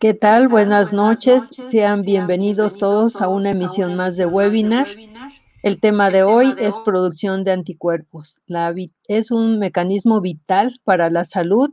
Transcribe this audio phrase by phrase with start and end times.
[0.00, 0.46] ¿Qué tal?
[0.46, 1.48] Buenas noches.
[1.72, 4.86] Sean bienvenidos todos a una emisión más de webinar.
[5.64, 8.38] El tema de hoy es producción de anticuerpos.
[8.46, 8.72] La,
[9.08, 11.70] es un mecanismo vital para la salud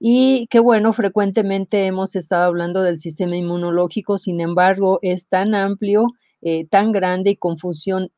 [0.00, 6.08] y que bueno, frecuentemente hemos estado hablando del sistema inmunológico, sin embargo, es tan amplio,
[6.42, 7.54] eh, tan grande y con,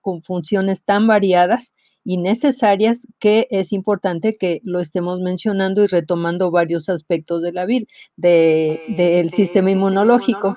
[0.00, 1.74] con funciones tan variadas
[2.04, 7.66] y necesarias que es importante que lo estemos mencionando y retomando varios aspectos de la
[7.66, 7.86] vida,
[8.16, 10.56] del sistema inmunológico.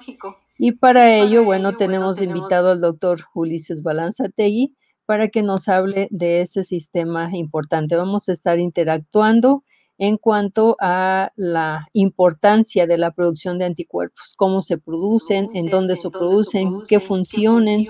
[0.58, 4.76] Y para ello, bueno, tenemos invitado al doctor Ulises Balanzategui
[5.06, 7.96] para que nos hable de ese sistema importante.
[7.96, 9.64] Vamos a estar interactuando
[9.98, 15.96] en cuanto a la importancia de la producción de anticuerpos, cómo se producen, en dónde
[15.96, 17.88] se producen, qué funcionen,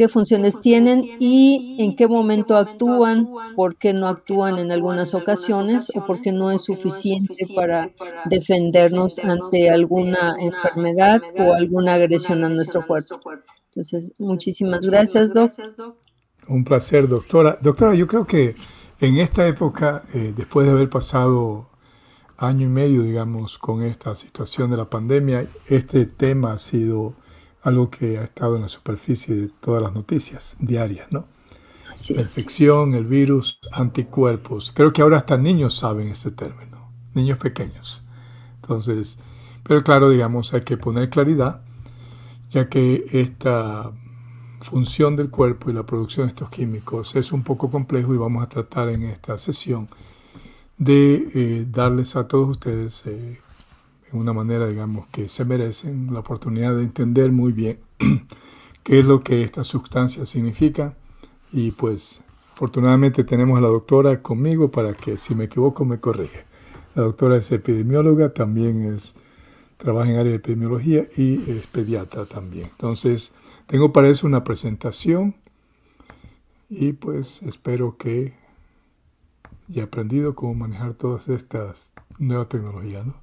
[0.00, 5.92] qué funciones tienen y en qué momento actúan, por qué no actúan en algunas ocasiones
[5.94, 7.90] o por qué no es suficiente para
[8.24, 13.20] defendernos ante alguna enfermedad o alguna agresión a nuestro cuerpo.
[13.66, 15.52] Entonces, muchísimas gracias, Doc.
[16.48, 17.58] Un placer, doctora.
[17.60, 18.54] Doctora, yo creo que
[19.02, 21.68] en esta época, eh, después de haber pasado
[22.38, 27.16] año y medio, digamos, con esta situación de la pandemia, este tema ha sido
[27.62, 31.26] algo que ha estado en la superficie de todas las noticias diarias, ¿no?
[32.08, 34.72] la infección, el virus, anticuerpos.
[34.74, 38.02] Creo que ahora hasta niños saben este término, niños pequeños.
[38.62, 39.18] Entonces,
[39.62, 41.62] pero claro, digamos, hay que poner claridad,
[42.50, 43.92] ya que esta
[44.60, 48.42] función del cuerpo y la producción de estos químicos es un poco complejo y vamos
[48.42, 49.88] a tratar en esta sesión
[50.76, 53.38] de eh, darles a todos ustedes eh,
[54.12, 57.78] en una manera, digamos, que se merecen la oportunidad de entender muy bien
[58.82, 60.94] qué es lo que esta sustancia significa.
[61.52, 62.22] Y pues,
[62.52, 66.44] afortunadamente tenemos a la doctora conmigo para que si me equivoco me corrige.
[66.94, 69.14] La doctora es epidemióloga, también es,
[69.76, 72.66] trabaja en área de epidemiología y es pediatra también.
[72.70, 73.32] Entonces,
[73.66, 75.36] tengo para eso una presentación
[76.68, 78.34] y pues espero que
[79.68, 83.14] haya aprendido cómo manejar todas estas nuevas tecnologías, ¿no?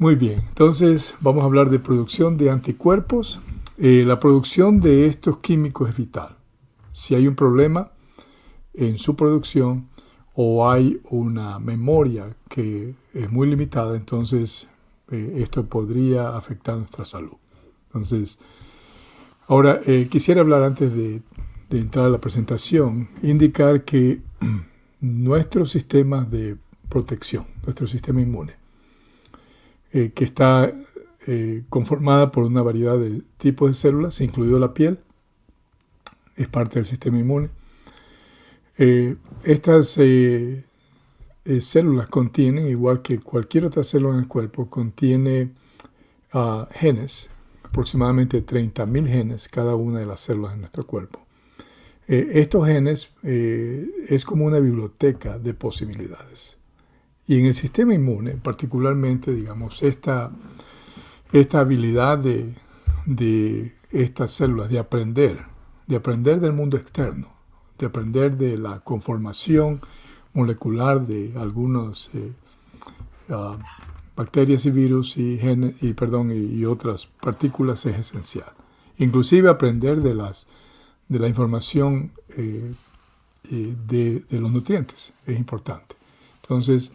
[0.00, 3.40] Muy bien, entonces vamos a hablar de producción de anticuerpos.
[3.78, 6.36] Eh, la producción de estos químicos es vital.
[6.92, 7.90] Si hay un problema
[8.74, 9.88] en su producción
[10.34, 14.68] o hay una memoria que es muy limitada, entonces
[15.10, 17.36] eh, esto podría afectar nuestra salud.
[17.86, 18.38] Entonces,
[19.48, 21.22] ahora eh, quisiera hablar antes de,
[21.70, 24.20] de entrar a la presentación, indicar que
[25.00, 26.56] nuestro sistema de
[26.88, 28.67] protección, nuestro sistema inmune,
[29.90, 30.70] eh, que está
[31.26, 34.98] eh, conformada por una variedad de tipos de células, incluido la piel,
[36.36, 37.48] es parte del sistema inmune.
[38.76, 39.98] Eh, estas
[41.60, 45.52] células contienen, igual que cualquier otra célula en el cuerpo, contiene
[46.34, 47.30] ah, genes,
[47.62, 51.26] aproximadamente 30.000 genes cada una de las células en nuestro cuerpo.
[52.06, 56.57] estos genes es como una biblioteca de posibilidades.
[57.28, 60.32] Y en el sistema inmune, particularmente, digamos, esta,
[61.30, 62.54] esta habilidad de,
[63.04, 65.44] de estas células de aprender,
[65.86, 67.28] de aprender del mundo externo,
[67.78, 69.80] de aprender de la conformación
[70.34, 72.32] molecular de algunas eh,
[73.30, 73.58] ah,
[74.16, 75.38] bacterias y virus y,
[75.80, 78.52] y, perdón, y, otras partículas es esencial.
[78.98, 80.46] Inclusive aprender de, las,
[81.08, 82.72] de la información eh,
[83.50, 85.94] eh, de, de, los nutrientes es importante.
[86.42, 86.92] Entonces,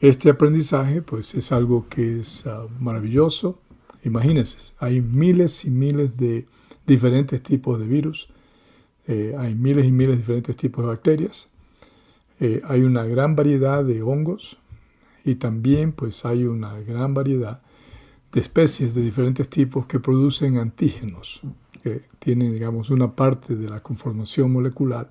[0.00, 3.60] este aprendizaje pues es algo que es ah, maravilloso.
[4.04, 6.46] Imagínense, hay miles y miles de
[6.86, 8.28] diferentes tipos de virus,
[9.06, 11.48] eh, hay miles y miles de diferentes tipos de bacterias,
[12.40, 14.58] eh, hay una gran variedad de hongos
[15.24, 17.60] y también pues hay una gran variedad
[18.32, 21.40] de especies de diferentes tipos que producen antígenos,
[21.82, 25.10] que tienen digamos una parte de la conformación molecular,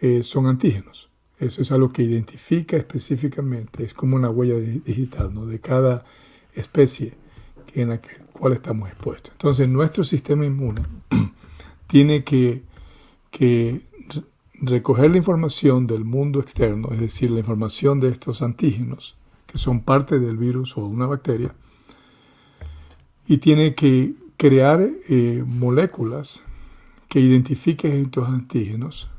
[0.00, 1.11] eh, son antígenos.
[1.42, 5.44] Eso es algo que identifica específicamente, es como una huella digital ¿no?
[5.44, 6.04] de cada
[6.54, 7.14] especie
[7.74, 8.00] en la
[8.32, 9.32] cual estamos expuestos.
[9.32, 10.82] Entonces nuestro sistema inmune
[11.88, 12.62] tiene que,
[13.32, 13.82] que
[14.60, 19.16] recoger la información del mundo externo, es decir, la información de estos antígenos,
[19.48, 21.56] que son parte del virus o una bacteria,
[23.26, 26.44] y tiene que crear eh, moléculas
[27.08, 29.11] que identifiquen estos antígenos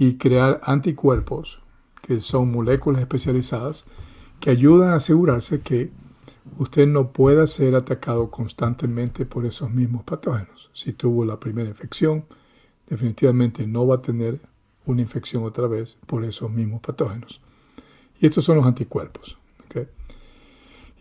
[0.00, 1.60] y crear anticuerpos,
[2.00, 3.84] que son moléculas especializadas,
[4.40, 5.90] que ayudan a asegurarse que
[6.56, 10.70] usted no pueda ser atacado constantemente por esos mismos patógenos.
[10.72, 12.24] Si tuvo la primera infección,
[12.88, 14.40] definitivamente no va a tener
[14.86, 17.42] una infección otra vez por esos mismos patógenos.
[18.18, 19.36] Y estos son los anticuerpos.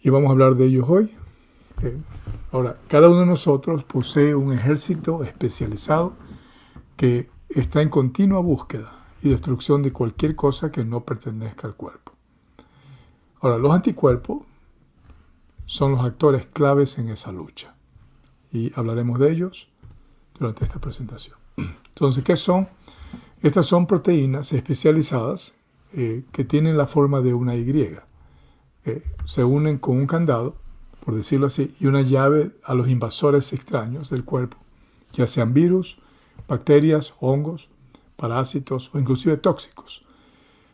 [0.03, 1.15] Y vamos a hablar de ellos hoy.
[2.51, 6.15] Ahora, cada uno de nosotros posee un ejército especializado
[6.97, 8.91] que está en continua búsqueda
[9.21, 12.13] y destrucción de cualquier cosa que no pertenezca al cuerpo.
[13.41, 14.43] Ahora, los anticuerpos
[15.65, 17.73] son los actores claves en esa lucha
[18.51, 19.67] y hablaremos de ellos
[20.37, 21.37] durante esta presentación.
[21.57, 22.67] Entonces, ¿qué son?
[23.41, 25.53] Estas son proteínas especializadas
[25.93, 27.97] eh, que tienen la forma de una Y.
[28.85, 30.55] Eh, se unen con un candado,
[31.03, 34.57] por decirlo así, y una llave a los invasores extraños del cuerpo,
[35.13, 35.99] ya sean virus,
[36.49, 37.69] bacterias, hongos,
[38.17, 40.03] parásitos o inclusive tóxicos.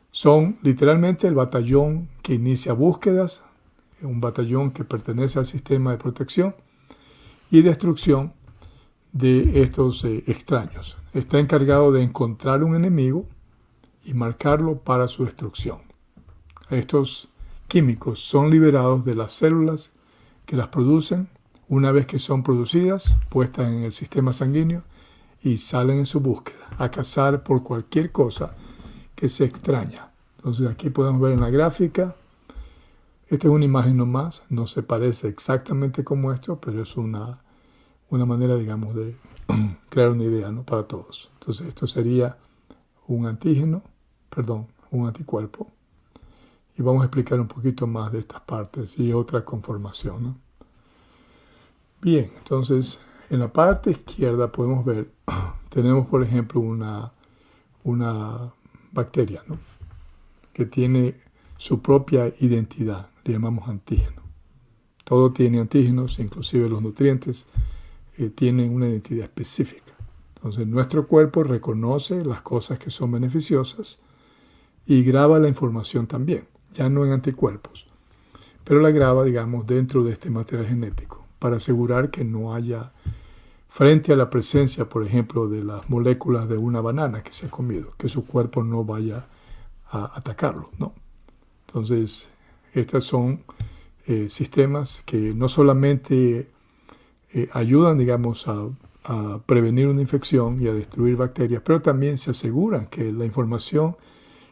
[0.10, 3.44] Son literalmente el batallón que inicia búsquedas,
[4.02, 6.56] un batallón que pertenece al sistema de protección
[7.52, 8.34] y destrucción
[9.12, 10.98] de estos eh, extraños.
[11.14, 13.26] Está encargado de encontrar un enemigo
[14.06, 15.80] y marcarlo para su destrucción.
[16.70, 17.30] Estos
[17.68, 19.92] químicos son liberados de las células
[20.46, 21.28] que las producen
[21.68, 24.84] una vez que son producidas, puestas en el sistema sanguíneo
[25.46, 28.56] y salen en su búsqueda a cazar por cualquier cosa
[29.14, 30.10] que se extraña.
[30.38, 32.16] Entonces aquí podemos ver en la gráfica,
[33.28, 37.44] esta es una imagen nomás, no se parece exactamente como esto, pero es una,
[38.10, 39.16] una manera, digamos, de
[39.90, 40.64] crear una idea ¿no?
[40.64, 41.30] para todos.
[41.40, 42.38] Entonces esto sería
[43.06, 43.84] un antígeno,
[44.32, 45.72] perdón, un anticuerpo.
[46.76, 50.40] Y vamos a explicar un poquito más de estas partes y otra conformación.
[52.02, 52.98] Bien, entonces
[53.30, 55.15] en la parte izquierda podemos ver,
[55.70, 57.12] tenemos por ejemplo una,
[57.84, 58.54] una
[58.92, 59.44] bacteria
[60.54, 61.16] que tiene
[61.58, 64.22] su propia identidad, le llamamos antígeno.
[65.04, 67.46] Todo tiene antígenos, inclusive los nutrientes,
[68.18, 69.94] eh, tienen una identidad específica.
[70.36, 74.00] Entonces nuestro cuerpo reconoce las cosas que son beneficiosas
[74.86, 77.88] y graba la información también, ya no en anticuerpos,
[78.64, 82.92] pero la graba, digamos, dentro de este material genético para asegurar que no haya,
[83.76, 87.50] frente a la presencia, por ejemplo, de las moléculas de una banana que se ha
[87.50, 89.28] comido, que su cuerpo no vaya
[89.90, 90.94] a atacarlo, ¿no?
[91.68, 92.30] Entonces,
[92.72, 93.44] estos son
[94.08, 96.50] eh, sistemas que no solamente
[97.34, 98.66] eh, ayudan, digamos, a,
[99.04, 103.98] a, prevenir una infección y a destruir bacterias, pero también se aseguran que la información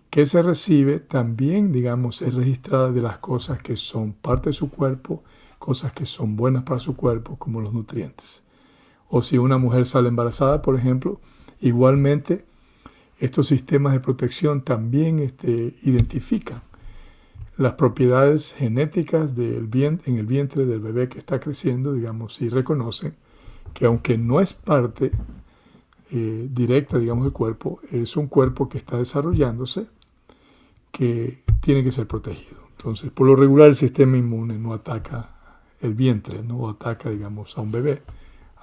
[0.10, 4.70] que se recibe también, digamos, es registrada de las cosas que son parte de su
[4.70, 5.24] cuerpo
[5.60, 8.43] cosas que son buenas para su cuerpo, como los nutrientes.
[9.15, 11.21] O si una mujer sale embarazada, por ejemplo,
[11.62, 12.45] igualmente
[13.19, 16.63] estos sistemas de protección también este, identifican
[17.56, 23.13] las propiedades genéticas en el vientre del bebé que está creciendo, digamos, y reconocen
[23.75, 25.12] que aunque no es parte
[26.10, 29.86] eh, directa, digamos, del cuerpo, es un cuerpo que está desarrollándose
[30.92, 32.62] que tiene que ser protegido.
[32.77, 35.36] Entonces, por lo regular, el sistema inmune no ataca
[35.81, 38.01] el vientre, no ataca, digamos, a un bebé,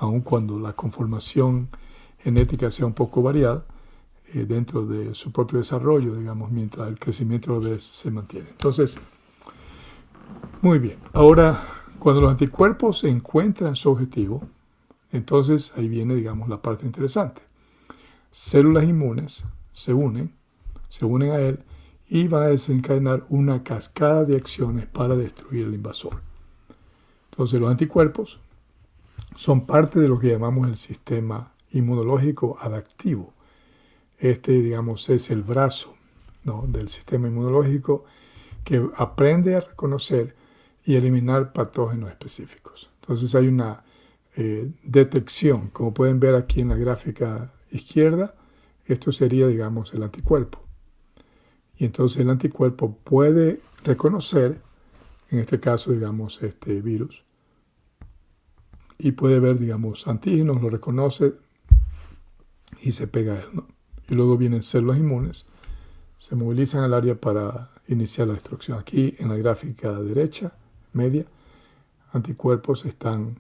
[0.01, 1.69] aun cuando la conformación
[2.19, 3.65] genética sea un poco variada
[4.33, 8.49] eh, dentro de su propio desarrollo, digamos, mientras el crecimiento bebé se mantiene.
[8.49, 8.99] Entonces,
[10.63, 10.99] muy bien.
[11.13, 11.63] Ahora,
[11.99, 14.43] cuando los anticuerpos encuentran su objetivo,
[15.13, 17.43] entonces ahí viene, digamos, la parte interesante.
[18.31, 20.35] Células inmunes se unen,
[20.89, 21.61] se unen a él
[22.09, 26.23] y van a desencadenar una cascada de acciones para destruir el invasor.
[27.31, 28.41] Entonces los anticuerpos
[29.35, 33.33] son parte de lo que llamamos el sistema inmunológico adaptivo.
[34.19, 35.95] Este, digamos, es el brazo
[36.69, 38.05] del sistema inmunológico
[38.65, 40.35] que aprende a reconocer
[40.85, 42.91] y eliminar patógenos específicos.
[43.01, 43.83] Entonces hay una
[44.37, 48.35] eh, detección, como pueden ver aquí en la gráfica izquierda,
[48.87, 50.61] esto sería, digamos, el anticuerpo.
[51.77, 54.61] Y entonces el anticuerpo puede reconocer,
[55.31, 57.25] en este caso, digamos, este virus,
[59.03, 61.35] y puede ver, digamos, antígenos, lo reconoce
[62.83, 63.49] y se pega a él.
[63.53, 63.67] ¿no?
[64.09, 65.47] Y luego vienen células inmunes,
[66.19, 68.79] se movilizan al área para iniciar la destrucción.
[68.79, 70.53] Aquí en la gráfica derecha,
[70.93, 71.25] media,
[72.13, 73.39] anticuerpos están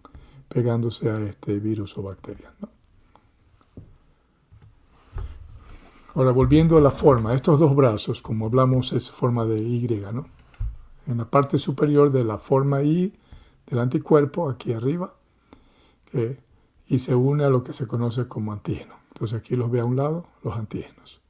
[0.48, 2.52] pegándose a este virus o bacteria.
[2.60, 2.68] ¿no?
[6.14, 10.26] Ahora, volviendo a la forma, estos dos brazos, como hablamos, es forma de Y, ¿no?
[11.06, 13.14] En la parte superior de la forma Y
[13.66, 15.14] del anticuerpo, aquí arriba,
[16.88, 18.94] y se une a lo que se conoce como antígeno.
[19.12, 21.20] Entonces aquí los ve a un lado, los antígenos.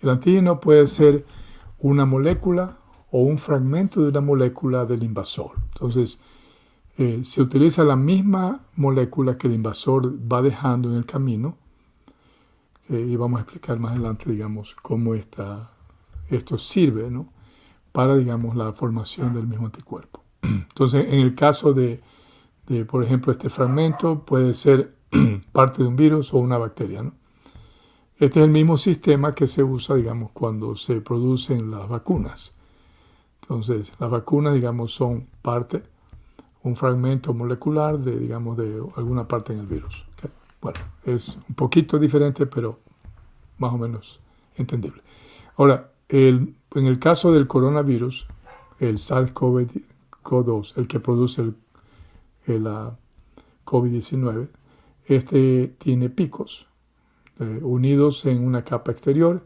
[0.00, 1.24] El antígeno puede ser
[1.78, 2.78] una molécula
[3.10, 5.52] o un fragmento de una molécula del invasor.
[5.72, 6.20] Entonces,
[6.98, 11.56] eh, se utiliza la misma molécula que el invasor va dejando en el camino.
[12.88, 15.70] Eh, y vamos a explicar más adelante, digamos, cómo esta,
[16.28, 17.28] esto sirve ¿no?
[17.92, 20.22] para, digamos, la formación del mismo anticuerpo.
[20.42, 22.02] Entonces, en el caso de,
[22.66, 24.94] de por ejemplo, este fragmento puede ser
[25.52, 27.02] parte de un virus o una bacteria.
[27.02, 27.12] ¿no?
[28.18, 32.54] Este es el mismo sistema que se usa, digamos, cuando se producen las vacunas.
[33.42, 35.82] Entonces, las vacunas, digamos, son parte,
[36.62, 40.04] un fragmento molecular de, digamos, de alguna parte en el virus.
[40.62, 42.78] Bueno, es un poquito diferente, pero
[43.58, 44.20] más o menos
[44.56, 45.02] entendible.
[45.56, 48.26] Ahora, el, en el caso del coronavirus,
[48.78, 51.56] el SARS-CoV-2, el que produce el,
[52.46, 52.66] el
[53.64, 54.48] COVID-19,
[55.06, 56.68] este tiene picos
[57.40, 59.44] eh, unidos en una capa exterior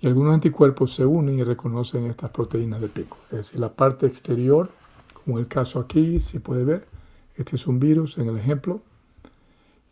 [0.00, 3.18] y algunos anticuerpos se unen y reconocen estas proteínas de pico.
[3.30, 4.70] Es decir, la parte exterior,
[5.12, 6.86] como en el caso aquí, si puede ver,
[7.36, 8.80] este es un virus en el ejemplo,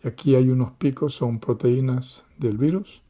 [0.02, 3.02] y aquí hay unos picos, son proteínas del virus.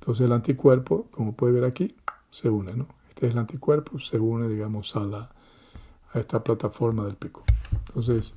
[0.00, 1.94] Entonces el anticuerpo, como puede ver aquí,
[2.30, 2.88] se une, ¿no?
[3.08, 5.30] Este es el anticuerpo, se une, digamos, a, la,
[6.12, 7.44] a esta plataforma del pico.
[7.88, 8.34] Entonces,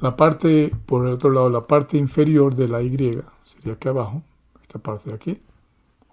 [0.00, 4.22] la parte, por el otro lado, la parte inferior de la Y, sería aquí abajo,
[4.62, 5.40] esta parte de aquí,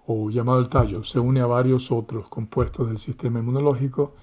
[0.06, 4.14] o llamado el tallo, se une a varios otros compuestos del sistema inmunológico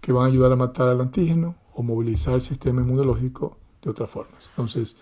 [0.00, 4.10] que van a ayudar a matar al antígeno o movilizar el sistema inmunológico de otras
[4.10, 4.48] formas.
[4.50, 4.96] Entonces,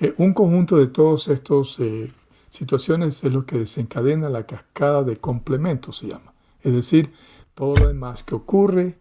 [0.00, 2.12] eh, un conjunto de todas estas eh,
[2.50, 6.32] situaciones es lo que desencadena la cascada de complementos, se llama.
[6.62, 7.12] Es decir,
[7.54, 8.98] todo lo demás que ocurre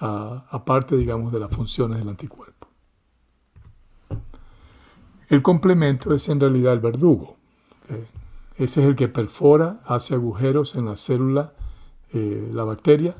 [0.00, 2.57] aparte, digamos, de las funciones del anticuerpo.
[5.28, 7.36] El complemento es en realidad el verdugo.
[8.56, 11.52] Ese es el que perfora, hace agujeros en la célula,
[12.12, 13.16] eh, la bacteria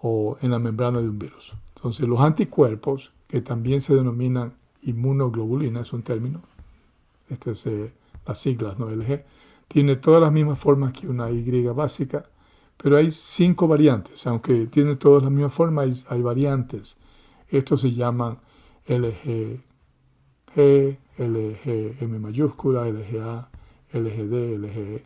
[0.00, 1.54] o en la membrana de un virus.
[1.74, 6.40] Entonces los anticuerpos, que también se denominan inmunoglobulina, es un término,
[7.28, 7.92] este es eh,
[8.26, 8.88] las siglas, ¿no?
[8.90, 9.24] LG,
[9.68, 12.24] tiene todas las mismas formas que una Y básica,
[12.76, 16.98] pero hay cinco variantes, aunque tiene todas las mismas formas, hay, variantes.
[17.48, 18.38] Estos se llaman
[18.86, 19.58] LGG,
[21.18, 23.50] LGM mayúscula, LGA,
[23.92, 25.04] LGD, LGE.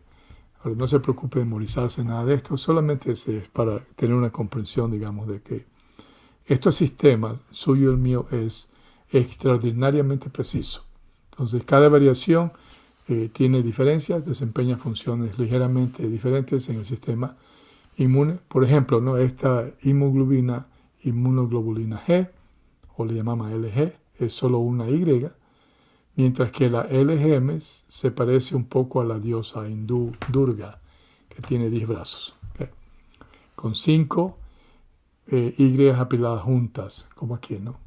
[0.62, 4.90] Ahora, no se preocupe de memorizarse nada de esto, solamente es, para tener una comprensión,
[4.90, 5.66] digamos, de que
[6.46, 8.68] este sistema suyo y el mío es
[9.10, 10.84] extraordinariamente preciso.
[11.32, 12.52] Entonces, cada variación
[13.08, 17.34] eh, tiene diferencias, desempeña funciones ligeramente diferentes en el sistema
[17.96, 18.38] inmune.
[18.48, 19.16] Por ejemplo, ¿no?
[19.16, 20.66] esta hemoglobina,
[21.02, 22.30] inmunoglobulina G,
[22.96, 25.26] o le llamamos LG, es solo una Y,
[26.16, 30.80] mientras que la LGM se parece un poco a la diosa hindú Durga,
[31.28, 32.36] que tiene 10 brazos,
[33.54, 34.38] con 5
[35.28, 37.78] eh, Y apiladas juntas, como aquí, ¿no?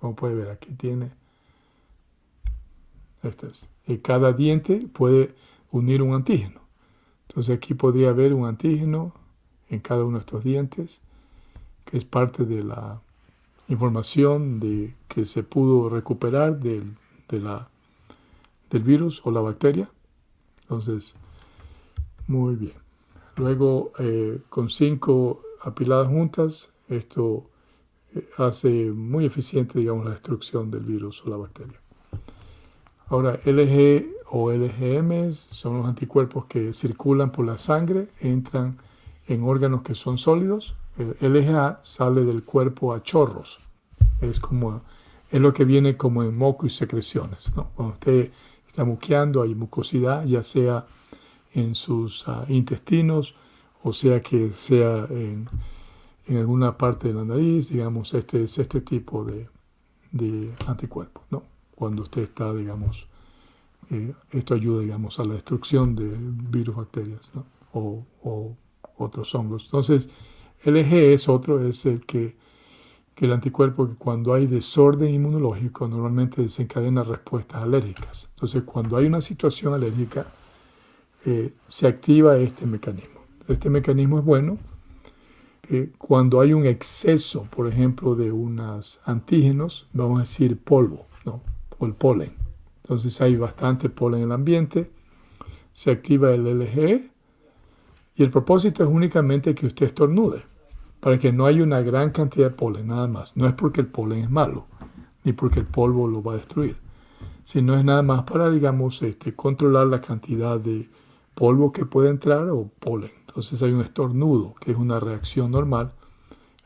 [0.00, 1.12] Como puede ver, aquí tiene.
[3.22, 3.68] Este es.
[3.86, 5.34] Y cada diente puede
[5.70, 6.60] unir un antígeno.
[7.28, 9.14] Entonces aquí podría haber un antígeno
[9.70, 11.00] en cada uno de estos dientes,
[11.84, 13.00] que es parte de la
[13.68, 16.96] información de, que se pudo recuperar del
[17.28, 17.68] de la,
[18.70, 19.90] del virus o la bacteria.
[20.62, 21.14] Entonces,
[22.26, 22.74] muy bien.
[23.36, 27.50] Luego, eh, con cinco apiladas juntas, esto
[28.14, 31.80] eh, hace muy eficiente, digamos, la destrucción del virus o la bacteria.
[33.08, 38.78] Ahora, LG o LGM son los anticuerpos que circulan por la sangre, entran
[39.26, 40.74] en órganos que son sólidos.
[40.96, 43.60] El LGA sale del cuerpo a chorros.
[44.20, 44.82] Es como
[45.34, 47.52] es lo que viene como en moco y secreciones.
[47.74, 48.30] Cuando usted
[48.68, 50.86] está muqueando, hay mucosidad, ya sea
[51.54, 53.34] en sus ah, intestinos,
[53.82, 55.48] o sea que sea en,
[56.28, 59.48] alguna parte de la nariz, digamos, este es este tipo de,
[60.12, 61.42] de anticuerpos, ¿no?
[61.74, 63.08] Cuando usted está, digamos,
[63.90, 67.32] eh, esto ayuda, digamos, a la destrucción de virus, bacterias,
[67.72, 68.56] o, o,
[68.98, 69.64] otros hongos.
[69.64, 70.08] Entonces,
[70.62, 72.36] el eje es otro, es el que
[73.14, 78.28] que el anticuerpo que cuando hay desorden inmunológico normalmente desencadena respuestas alérgicas.
[78.34, 80.26] Entonces cuando hay una situación alérgica
[81.24, 83.20] eh, se activa este mecanismo.
[83.48, 84.58] Este mecanismo es bueno
[85.98, 91.40] cuando hay un exceso, por ejemplo, de unos antígenos, vamos a decir polvo, ¿no?
[91.78, 92.34] o el polen.
[92.82, 94.90] Entonces hay bastante polen en el ambiente,
[95.72, 97.10] se activa el LG
[98.16, 100.42] y el propósito es únicamente que usted estornude
[101.04, 103.36] para que no haya una gran cantidad de polen, nada más.
[103.36, 104.64] No es porque el polen es malo,
[105.22, 106.78] ni porque el polvo lo va a destruir,
[107.44, 110.88] sino es nada más para, digamos, este, controlar la cantidad de
[111.34, 113.10] polvo que puede entrar o polen.
[113.28, 115.92] Entonces hay un estornudo, que es una reacción normal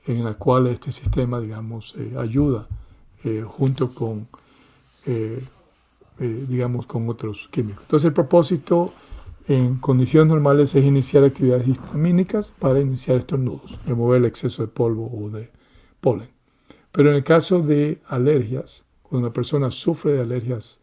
[0.07, 2.69] en la cual este sistema, digamos, eh, ayuda
[3.25, 4.29] eh, junto con,
[5.07, 5.43] eh,
[6.17, 7.83] digamos, con otros químicos.
[7.83, 8.93] Entonces el propósito
[9.49, 15.11] en condiciones normales es iniciar actividades histamínicas para iniciar estornudos, remover el exceso de polvo
[15.11, 15.51] o de
[16.03, 16.29] polen.
[16.93, 20.81] Pero en el caso de alergias, cuando una persona sufre de alergias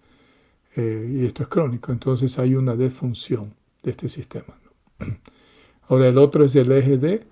[0.75, 3.53] eh, y esto es crónico, entonces hay una defunción
[3.83, 4.55] de este sistema.
[5.87, 7.27] Ahora el otro es el eje D,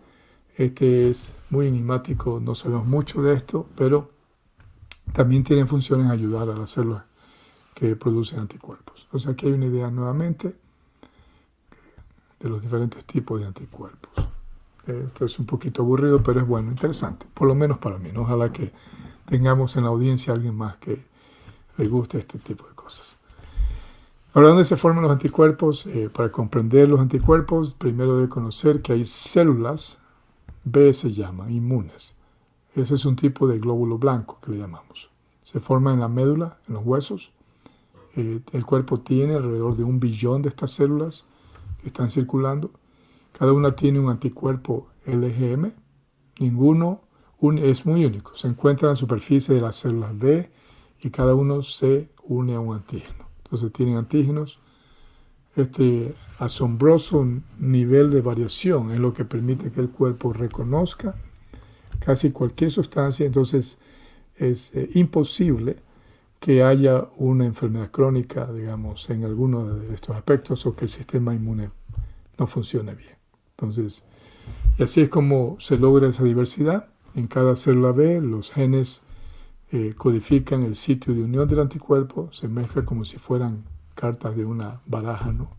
[0.55, 4.11] este es muy enigmático, no sabemos mucho de esto, pero
[5.13, 7.05] también tiene funciones ayudar a las células
[7.73, 9.07] que producen anticuerpos.
[9.11, 10.61] O sea que hay una idea nuevamente
[12.43, 14.11] de los diferentes tipos de anticuerpos.
[14.85, 18.09] Esto es un poquito aburrido, pero es bueno, interesante, por lo menos para mí.
[18.17, 18.73] Ojalá que
[19.25, 21.01] tengamos en la audiencia a alguien más que
[21.77, 23.17] le guste este tipo de cosas.
[24.33, 25.85] Ahora, ¿dónde se forman los anticuerpos?
[25.85, 29.99] Eh, para comprender los anticuerpos, primero debe conocer que hay células,
[30.65, 32.15] B se llama, inmunes.
[32.75, 35.09] Ese es un tipo de glóbulo blanco que le llamamos.
[35.43, 37.31] Se forma en la médula, en los huesos.
[38.17, 41.25] Eh, el cuerpo tiene alrededor de un billón de estas células
[41.85, 42.71] están circulando.
[43.37, 45.71] Cada una tiene un anticuerpo LGM.
[46.39, 47.01] Ninguno
[47.57, 48.35] es muy único.
[48.35, 50.49] Se encuentra en la superficie de las células B
[51.01, 53.27] y cada uno se une a un antígeno.
[53.43, 54.59] Entonces tienen antígenos.
[55.55, 57.27] Este asombroso
[57.59, 61.15] nivel de variación es lo que permite que el cuerpo reconozca
[61.99, 63.25] casi cualquier sustancia.
[63.25, 63.77] Entonces
[64.37, 65.77] es eh, imposible
[66.43, 71.33] que haya una enfermedad crónica, digamos, en alguno de estos aspectos o que el sistema
[71.33, 71.69] inmune
[72.37, 73.15] no funcione bien.
[73.51, 74.03] Entonces,
[74.77, 76.89] y así es como se logra esa diversidad.
[77.15, 79.03] En cada célula B los genes
[79.71, 83.63] eh, codifican el sitio de unión del anticuerpo, se mezcla como si fueran
[83.95, 85.49] cartas de una baraja, ¿no?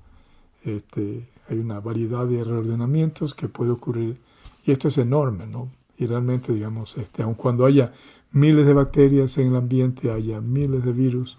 [0.64, 4.20] Este, hay una variedad de reordenamientos que puede ocurrir
[4.66, 5.70] y esto es enorme, ¿no?
[5.96, 7.94] Y realmente, digamos, este, aun cuando haya
[8.34, 11.38] miles de bacterias en el ambiente, haya miles de virus,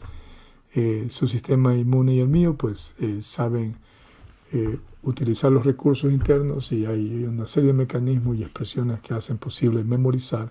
[0.74, 3.76] eh, su sistema inmune y el mío, pues eh, saben
[5.04, 9.84] utilizar los recursos internos y hay una serie de mecanismos y expresiones que hacen posible
[9.84, 10.50] memorizar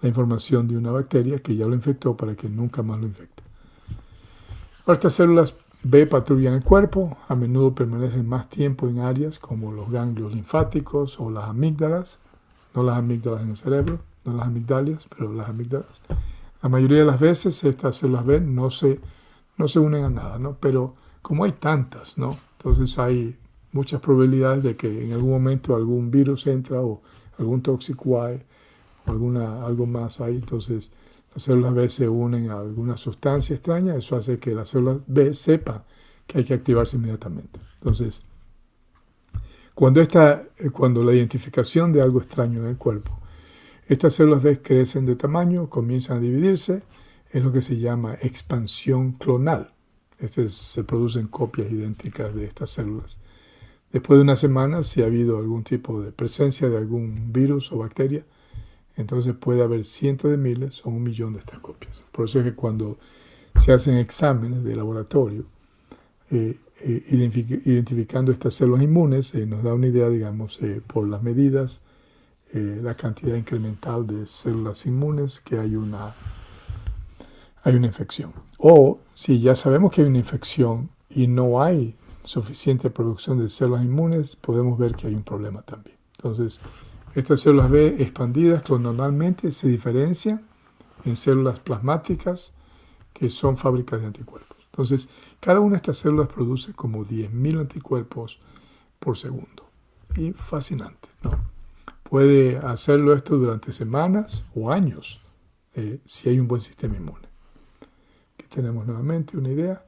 [0.00, 3.42] la información de una bacteria que ya lo infectó para que nunca más lo infecte.
[4.86, 9.90] estas células B patrullan el cuerpo, a menudo permanecen más tiempo en áreas como los
[9.90, 12.18] ganglios linfáticos o las amígdalas,
[12.74, 14.00] no las amígdalas en el cerebro,
[14.34, 16.02] las amigdalias, pero las amígdalas.
[16.62, 19.00] La mayoría de las veces estas células B no se,
[19.56, 20.56] no se unen a nada, ¿no?
[20.58, 22.30] pero como hay tantas, ¿no?
[22.58, 23.36] entonces hay
[23.72, 27.02] muchas probabilidades de que en algún momento algún virus entra o
[27.38, 28.42] algún tóxico hay
[29.06, 30.36] o alguna, algo más hay.
[30.36, 30.90] Entonces
[31.34, 33.94] las células B se unen a alguna sustancia extraña.
[33.94, 35.84] Eso hace que la célula B sepa
[36.26, 37.60] que hay que activarse inmediatamente.
[37.78, 38.22] Entonces,
[39.74, 43.20] cuando, esta, eh, cuando la identificación de algo extraño en el cuerpo,
[43.88, 46.82] estas células crecen de tamaño, comienzan a dividirse,
[47.30, 49.72] es lo que se llama expansión clonal.
[50.18, 53.18] Este se producen copias idénticas de estas células.
[53.92, 57.78] Después de una semana, si ha habido algún tipo de presencia de algún virus o
[57.78, 58.24] bacteria,
[58.96, 62.02] entonces puede haber cientos de miles o un millón de estas copias.
[62.12, 62.98] Por eso es que cuando
[63.58, 65.44] se hacen exámenes de laboratorio,
[66.30, 67.04] eh, eh,
[67.64, 71.82] identificando estas células inmunes, eh, nos da una idea, digamos, por las medidas,
[72.56, 76.12] la cantidad incremental de células inmunes que hay una,
[77.62, 78.32] hay una infección.
[78.58, 83.84] O si ya sabemos que hay una infección y no hay suficiente producción de células
[83.84, 85.96] inmunes, podemos ver que hay un problema también.
[86.16, 86.60] Entonces,
[87.14, 90.44] estas células B expandidas clonalmente se diferencian
[91.04, 92.52] en células plasmáticas
[93.12, 94.58] que son fábricas de anticuerpos.
[94.70, 95.08] Entonces,
[95.40, 98.40] cada una de estas células produce como 10.000 anticuerpos
[98.98, 99.64] por segundo.
[100.16, 101.55] Y fascinante, ¿no?
[102.08, 105.20] Puede hacerlo esto durante semanas o años
[105.74, 107.26] eh, si hay un buen sistema inmune.
[108.34, 109.84] Aquí tenemos nuevamente una idea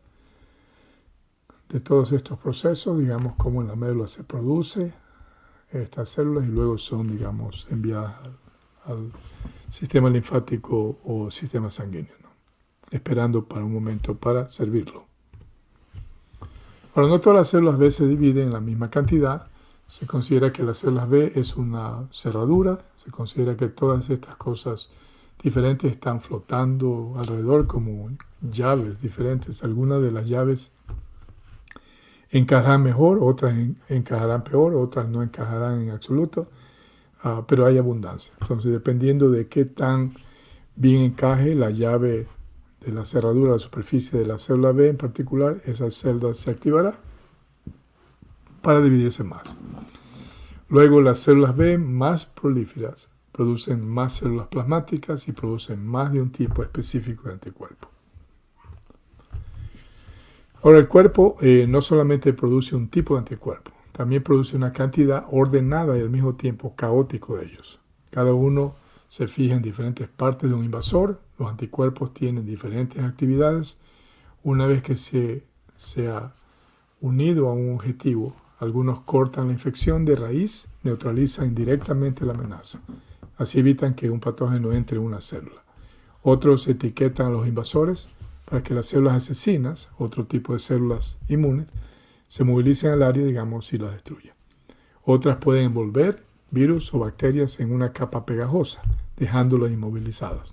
[1.68, 4.92] de todos estos procesos, digamos, cómo en la médula se produce
[5.70, 8.14] estas células y luego son, digamos, enviadas
[8.86, 9.10] al,
[9.68, 12.16] sistema linfático o sistema sanguíneo,
[12.90, 15.04] esperando para un momento para servirlo.
[16.94, 19.46] Ahora, no todas las células B se dividen en la misma cantidad.
[19.88, 24.90] Se considera que las células B es una cerradura, se considera que todas estas cosas
[25.42, 28.10] diferentes están flotando alrededor como
[28.42, 29.64] llaves diferentes.
[29.64, 30.72] Algunas de las llaves
[32.30, 33.54] encajarán mejor, otras
[33.88, 36.48] encajarán peor, otras no encajarán en absoluto,
[37.22, 38.34] ah, pero hay abundancia.
[38.42, 40.12] Entonces, dependiendo de qué tan
[40.76, 42.26] bien encaje la llave
[42.84, 47.07] de la cerradura, la superficie de la célula B en particular, esa celda se activará
[48.62, 49.56] para dividirse más.
[50.68, 56.30] Luego las células B más prolíferas producen más células plasmáticas y producen más de un
[56.30, 57.88] tipo específico de anticuerpo.
[60.62, 65.24] Ahora, el cuerpo eh, no solamente produce un tipo de anticuerpo, también produce una cantidad
[65.30, 67.78] ordenada y al mismo tiempo caótico de ellos.
[68.10, 68.74] Cada uno
[69.06, 71.20] se fija en diferentes partes de un invasor.
[71.38, 73.80] Los anticuerpos tienen diferentes actividades.
[74.42, 76.32] Una vez que se, se ha
[77.00, 82.80] unido a un objetivo, algunos cortan la infección de raíz, neutralizan indirectamente la amenaza.
[83.36, 85.62] Así evitan que un patógeno entre en una célula.
[86.22, 88.08] Otros etiquetan a los invasores
[88.44, 91.68] para que las células asesinas, otro tipo de células inmunes,
[92.26, 94.34] se movilicen al área, digamos, y las destruyan.
[95.04, 98.82] Otras pueden envolver virus o bacterias en una capa pegajosa,
[99.16, 100.52] dejándolas inmovilizadas.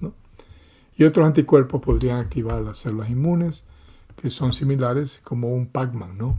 [0.96, 3.64] Y otros anticuerpos podrían activar las células inmunes,
[4.16, 6.38] que son similares como un Pac-Man, ¿no?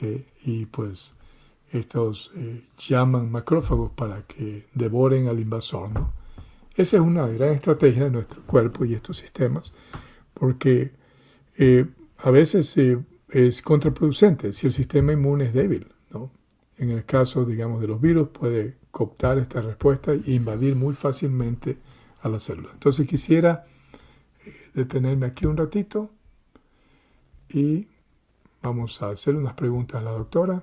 [0.00, 1.16] Y pues
[1.72, 6.12] estos eh, llaman macrófagos para que devoren al invasor, ¿no?
[6.74, 9.72] Esa es una gran estrategia de nuestro cuerpo y estos sistemas,
[10.34, 10.92] porque
[11.56, 11.86] eh,
[12.18, 12.98] a veces eh,
[13.30, 16.30] es contraproducente si el sistema inmune es débil, ¿no?
[16.76, 21.78] En el caso, digamos, de los virus, puede cooptar esta respuesta e invadir muy fácilmente
[22.20, 22.70] a la célula.
[22.74, 23.64] Entonces quisiera
[24.74, 26.10] detenerme aquí un ratito
[27.48, 27.88] y
[28.66, 30.62] vamos a hacer unas preguntas a la doctora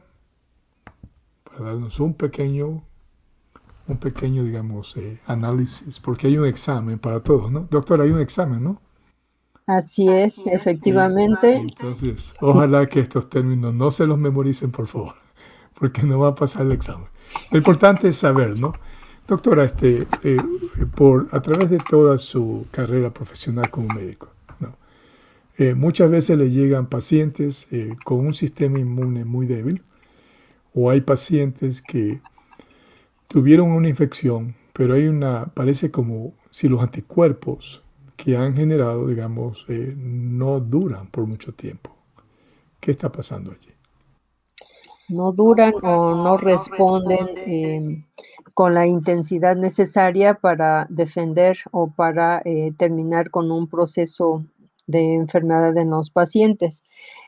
[1.43, 2.83] para darnos un pequeño,
[3.87, 7.67] un pequeño, digamos, eh, análisis, porque hay un examen para todos, ¿no?
[7.69, 8.81] Doctora, hay un examen, ¿no?
[9.65, 11.55] Así es, efectivamente.
[11.55, 15.15] Entonces, ojalá que estos términos no se los memoricen, por favor,
[15.79, 17.07] porque no va a pasar el examen.
[17.51, 18.73] Lo importante es saber, ¿no?
[19.25, 20.41] Doctora, este, eh,
[20.95, 24.27] por, a través de toda su carrera profesional como médico,
[25.55, 29.83] eh, muchas veces le llegan pacientes eh, con un sistema inmune muy débil
[30.73, 32.21] o hay pacientes que
[33.27, 37.83] tuvieron una infección, pero hay una, parece como si los anticuerpos
[38.15, 41.95] que han generado, digamos, eh, no duran por mucho tiempo.
[42.79, 43.69] ¿Qué está pasando allí?
[45.09, 48.07] No duran o no responden
[48.55, 52.41] con la intensidad necesaria para defender o para
[52.77, 54.43] terminar con un proceso
[54.87, 56.83] de enfermedad en los pacientes.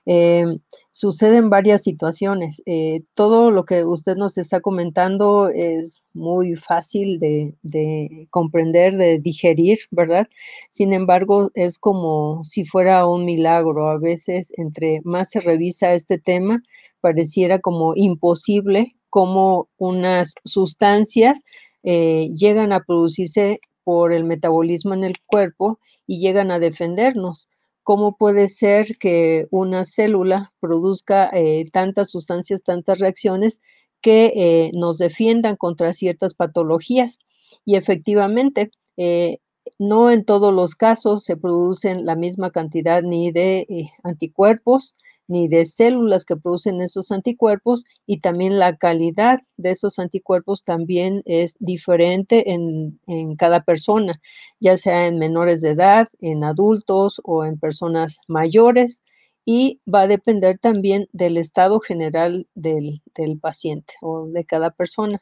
[0.06, 0.46] Eh,
[0.91, 2.62] suceden varias situaciones.
[2.65, 9.20] Eh, todo lo que usted nos está comentando es muy fácil de, de, comprender, de
[9.20, 10.28] digerir, ¿verdad?
[10.70, 13.89] Sin embargo, es como si fuera un milagro.
[13.89, 16.62] A veces, entre más se revisa este tema,
[17.02, 21.44] pareciera como imposible cómo unas sustancias
[21.84, 27.50] eh, llegan a producirse por el metabolismo en el cuerpo y llegan a defendernos.
[27.84, 33.62] ¿Cómo puede ser que una célula produzca eh, tantas sustancias, tantas reacciones
[34.02, 37.19] que eh, nos defiendan contra ciertas patologías?
[37.63, 39.38] Y efectivamente, eh,
[39.80, 44.95] no en todos los casos se producen la misma cantidad ni de anticuerpos
[45.28, 51.22] ni de células que producen esos anticuerpos y también la calidad de esos anticuerpos también
[51.26, 53.00] es diferente en,
[53.38, 54.22] cada persona,
[54.60, 59.04] ya sea en menores de edad, en adultos o en personas mayores
[59.46, 65.22] y va a depender también del estado general del, del, paciente o de cada persona.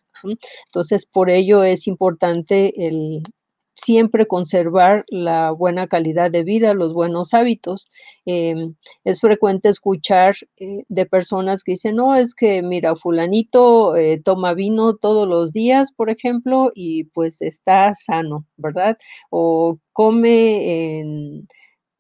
[0.68, 3.24] Entonces, por ello es importante el,
[3.76, 7.90] siempre conservar la buena calidad de vida, los buenos hábitos.
[8.26, 14.22] Em, es frecuente escuchar eh, de personas que dicen, no, es que mira, fulanito eh,
[14.24, 18.98] toma vino todos los días, por ejemplo, y pues está sano, ¿verdad?
[19.30, 21.48] O come en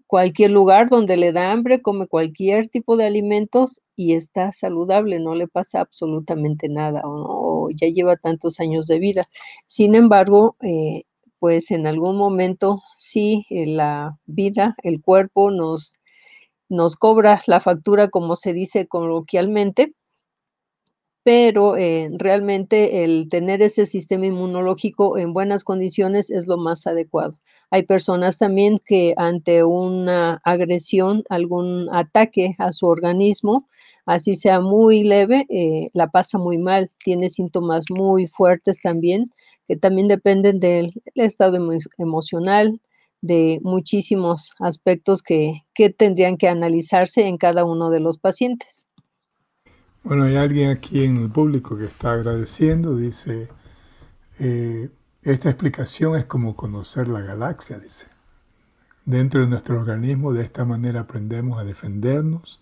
[0.07, 5.35] cualquier lugar donde le da hambre, come cualquier tipo de alimentos y está saludable, no
[5.35, 9.29] le pasa absolutamente nada o, ya lleva tantos años de vida.
[9.67, 11.03] Sin embargo, eh,
[11.43, 15.93] pues en algún momento sí eh, la vida, el cuerpo nos,
[16.69, 19.93] nos cobra la factura, como se dice coloquialmente,
[21.21, 27.37] pero eh, realmente el tener ese sistema inmunológico en buenas condiciones es lo más adecuado.
[27.69, 33.67] Hay personas también que ante una agresión, algún ataque a su organismo,
[34.05, 39.33] así sea muy leve, eh, la pasa muy mal, tiene síntomas muy fuertes también
[39.67, 41.57] que también dependen del estado
[41.97, 42.81] emocional,
[43.21, 45.63] de muchísimos aspectos que,
[45.97, 48.85] tendrían que analizarse en cada uno de los pacientes.
[50.03, 53.47] Bueno, hay alguien aquí en el público que está agradeciendo, dice,
[54.39, 54.89] eh,
[55.21, 58.07] esta explicación es como conocer la galaxia, dice.
[59.05, 62.61] Dentro de nuestro organismo, de esta manera aprendemos a defendernos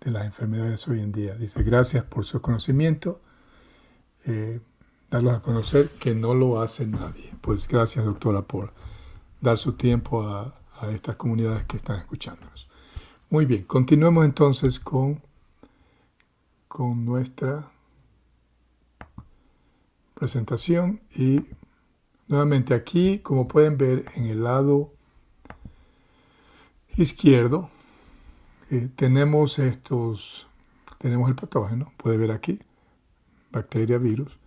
[0.00, 1.36] de las enfermedades hoy en día.
[1.36, 3.20] Dice, gracias por su conocimiento.
[4.26, 4.60] Eh,
[5.12, 7.32] darlos a conocer que no lo hace nadie.
[7.40, 8.72] Pues gracias doctora por
[9.40, 10.58] dar su tiempo a,
[10.92, 12.68] estas comunidades que están escuchándonos.
[13.30, 15.22] Muy bien, continuemos entonces con,
[16.66, 17.70] con nuestra
[20.16, 21.40] presentación y
[22.32, 24.90] Nuevamente aquí, como pueden ver en el lado
[26.96, 27.68] izquierdo,
[28.70, 30.46] eh, tenemos estos,
[30.96, 32.58] tenemos el patógeno, puede ver aquí,
[33.50, 34.38] bacteria, virus.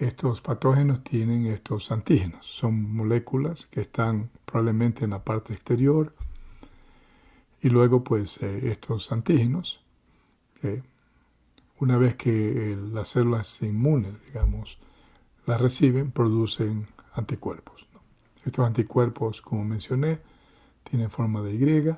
[0.00, 6.14] Estos patógenos tienen estos antígenos, son moléculas que están probablemente en la parte exterior
[7.60, 9.84] y luego pues eh, estos antígenos,
[10.62, 10.82] eh,
[11.80, 14.78] una vez que las células inmunes, digamos,
[15.44, 17.86] las reciben, producen anticuerpos.
[18.46, 20.18] Estos anticuerpos, como mencioné,
[20.82, 21.94] tienen forma de Y,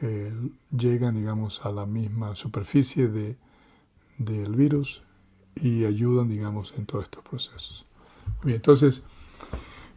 [0.00, 0.32] eh,
[0.74, 3.36] llegan, digamos, a la misma superficie de,
[4.16, 5.03] del virus
[5.56, 7.86] y ayudan, digamos, en todos estos procesos.
[8.42, 9.02] Bien, entonces,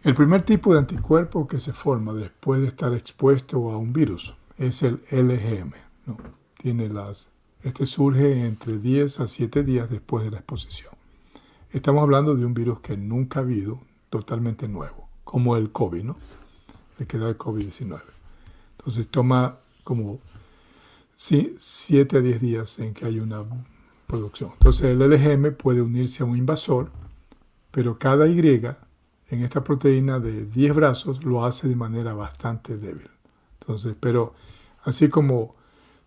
[0.04, 4.36] el primer tipo de anticuerpo que se forma después de estar expuesto a un virus
[4.58, 5.74] es el LGM.
[6.06, 6.17] ¿no?
[6.58, 7.30] Tiene las,
[7.63, 10.93] este surge entre 10 a 7 días después de la exposición.
[11.72, 16.17] Estamos hablando de un virus que nunca ha habido, totalmente nuevo, como el COVID, ¿no?
[16.98, 18.02] Le queda el COVID-19.
[18.78, 20.20] Entonces toma como
[21.17, 23.43] 7 a 10 días en que hay una
[24.08, 24.52] producción.
[24.54, 26.89] Entonces el LGM puede unirse a un invasor,
[27.72, 28.41] pero cada Y
[29.30, 33.10] en esta proteína de 10 brazos lo hace de manera bastante débil.
[33.60, 34.34] Entonces, pero
[34.84, 35.56] así como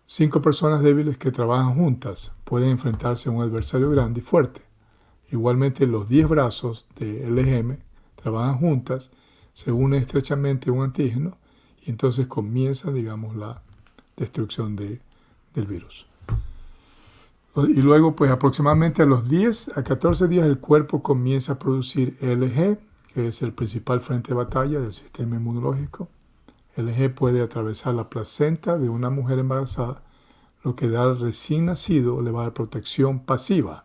[0.07, 4.61] cinco personas débiles que trabajan juntas pueden enfrentarse a un adversario grande y fuerte,
[5.31, 7.77] igualmente los 10 brazos de LGM
[8.15, 9.11] trabajan juntas,
[9.53, 11.37] se unen estrechamente a un antígeno
[11.85, 13.61] y entonces comienza, digamos, la
[14.17, 15.01] destrucción de,
[15.53, 16.10] del virus.
[17.55, 22.17] Y luego, pues aproximadamente a los 10 a 14 días el cuerpo comienza a producir
[22.21, 22.77] LG,
[23.13, 26.07] que es el principal frente de batalla del sistema inmunológico.
[26.77, 30.01] LG puede atravesar la placenta de una mujer embarazada,
[30.63, 33.83] lo que da al recién nacido le va a dar protección pasiva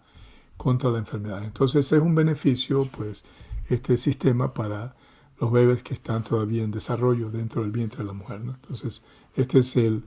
[0.56, 1.42] contra la enfermedad.
[1.42, 3.24] Entonces es un beneficio, pues,
[3.68, 4.94] este sistema para
[5.40, 8.40] los bebés que están todavía en desarrollo dentro del vientre de la mujer.
[8.42, 9.02] Entonces,
[9.34, 10.04] este es el,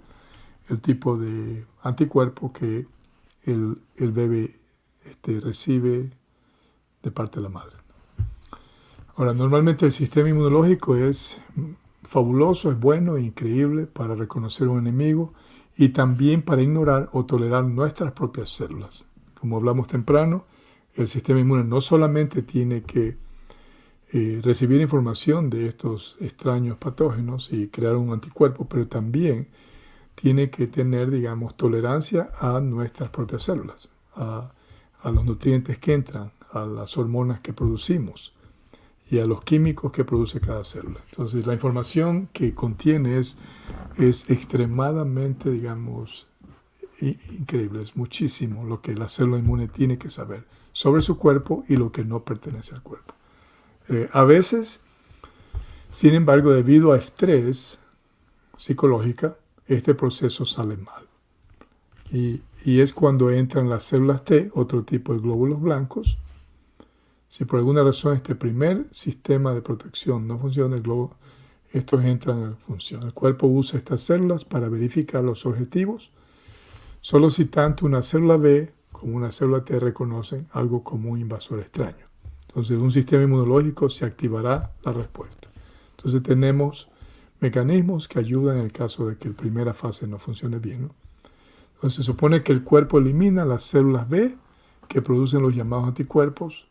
[0.70, 2.88] el tipo de anticuerpo que
[3.52, 4.56] el, bebé
[5.06, 6.12] este, recibe
[7.04, 7.76] de parte de la madre.
[9.16, 11.40] Ahora, normalmente el sistema inmunológico es
[12.04, 15.34] fabuloso, es bueno increíble para reconocer un enemigo
[15.76, 19.06] y también para ignorar o tolerar nuestras propias células.
[19.40, 20.46] Como hablamos temprano,
[20.96, 23.18] el sistema inmune no solamente tiene que
[24.12, 29.48] eh, recibir información de estos extraños patógenos y crear un anticuerpo, pero también
[30.20, 34.52] tiene que tener, digamos, tolerancia a nuestras propias células, a,
[35.06, 38.34] los nutrientes que entran, a las hormonas que producimos
[39.10, 41.00] y a los químicos que produce cada célula.
[41.10, 43.38] Entonces, la información que contiene es,
[43.98, 46.28] es extremadamente, digamos,
[47.00, 51.78] increíble, es muchísimo lo que la célula inmune tiene que saber sobre su cuerpo y
[51.78, 53.14] lo que no pertenece al cuerpo.
[53.88, 54.82] Eh, a veces,
[55.90, 57.80] sin embargo, debido a estrés
[58.58, 59.38] psicológica,
[59.70, 61.08] este proceso sale mal.
[62.12, 66.18] Y, es cuando entran las células T, otro tipo de glóbulos blancos.
[67.28, 71.16] Si por alguna razón este primer sistema de protección no funciona, el globo,
[71.72, 73.04] estos entran en función.
[73.04, 76.12] El cuerpo usa estas células para verificar los objetivos,
[77.00, 81.60] solo si tanto una célula B como una célula T reconocen algo como un invasor
[81.60, 82.08] extraño.
[82.48, 85.50] Entonces, un sistema inmunológico se activará la respuesta.
[85.96, 86.90] Entonces, tenemos
[87.40, 90.92] mecanismos que ayudan en el caso de que la primera fase no funcione bien.
[91.76, 94.36] Entonces se supone que el cuerpo elimina las células B
[94.88, 96.68] que producen los llamados anticuerpos,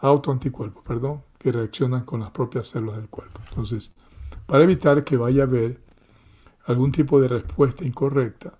[0.00, 3.40] autoanticuerpos, perdón, que reaccionan con las propias células del cuerpo.
[3.48, 3.94] Entonces,
[4.46, 5.80] para evitar que vaya a haber
[6.66, 8.58] algún tipo de respuesta incorrecta,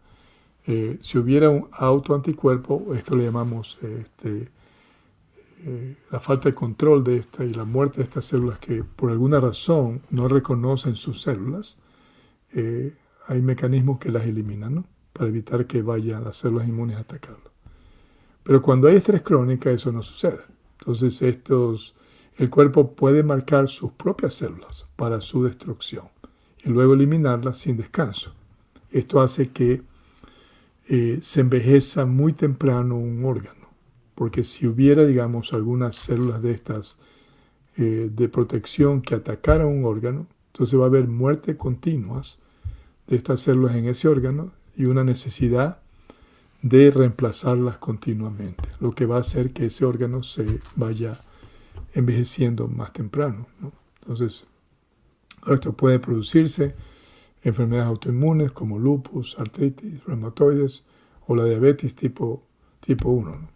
[0.66, 4.48] eh, si hubiera un autoanticuerpo, esto le llamamos este,
[5.68, 9.10] eh, la falta de control de esta y la muerte de estas células que por
[9.10, 11.78] alguna razón no reconocen sus células,
[12.52, 12.94] eh,
[13.26, 17.50] hay mecanismos que las eliminan, Para evitar que vayan las células inmunes a atacarlo.
[18.44, 20.44] Pero cuando hay estrés crónica eso no sucede.
[20.78, 21.96] Entonces estos,
[22.36, 26.06] el cuerpo puede marcar sus propias células para su destrucción
[26.62, 28.34] y luego eliminarlas sin descanso.
[28.92, 29.82] Esto hace que
[30.88, 33.65] eh, se envejeza muy temprano un órgano
[34.16, 36.98] porque si hubiera, digamos, algunas células de estas
[37.76, 42.40] eh, de protección que atacaran un órgano, entonces va a haber muerte continuas
[43.06, 45.78] de estas células en ese órgano y una necesidad
[46.62, 51.16] de reemplazarlas continuamente, lo que va a hacer que ese órgano se vaya
[51.92, 53.46] envejeciendo más temprano.
[54.00, 54.46] Entonces,
[55.46, 56.74] esto puede producirse
[57.42, 60.84] enfermedades autoinmunes como lupus, artritis, reumatoides
[61.26, 62.42] o la diabetes tipo,
[62.80, 63.55] tipo 1.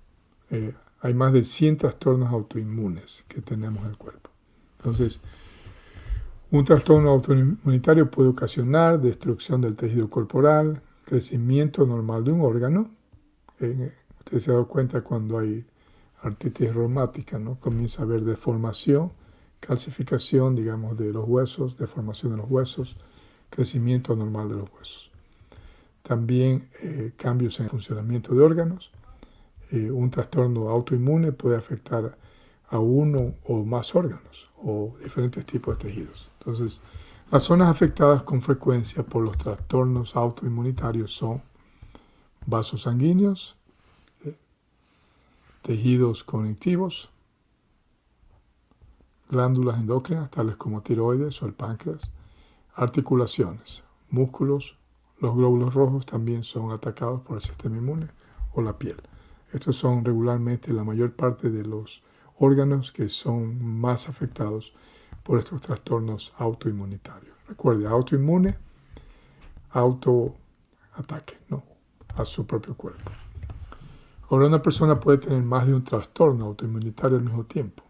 [0.50, 4.30] Eh, hay más de 100 trastornos autoinmunes que tenemos en el cuerpo.
[4.78, 5.22] Entonces,
[6.50, 12.90] un trastorno autoinmunitario puede ocasionar destrucción del tejido corporal, crecimiento normal de un órgano.
[13.60, 15.64] usted se ha dado cuenta cuando hay
[16.22, 17.58] artritis reumática, ¿no?
[17.58, 19.12] Comienza a haber deformación,
[19.60, 22.96] calcificación, digamos, de los huesos, deformación de los huesos,
[23.48, 25.10] crecimiento normal de los huesos.
[26.02, 28.90] También eh, cambios en el funcionamiento de órganos.
[29.72, 32.16] Eh, un trastorno autoinmune puede afectar
[32.68, 36.28] a uno o más órganos o diferentes tipos de tejidos.
[36.38, 36.80] Entonces,
[37.30, 41.42] las zonas afectadas con frecuencia por los trastornos autoinmunitarios son
[42.46, 43.56] vasos sanguíneos,
[44.24, 44.37] eh,
[45.62, 47.11] tejidos conectivos,
[49.28, 52.11] glándulas endócrinas tales como tiroides o el páncreas,
[52.74, 54.76] articulaciones, músculos,
[55.20, 58.09] los glóbulos rojos también son atacados por el sistema inmune
[58.54, 58.96] o la piel.
[59.52, 62.02] Estos son regularmente la mayor parte de los
[62.38, 64.74] órganos que son más afectados
[65.22, 67.34] por estos trastornos autoinmunitarios.
[67.48, 68.56] Recuerde, autoinmune,
[69.70, 71.62] autoataque, ¿no?
[72.16, 73.10] A su propio cuerpo.
[74.28, 77.82] Ahora, una persona puede tener más de un trastorno autoinmunitario al mismo tiempo.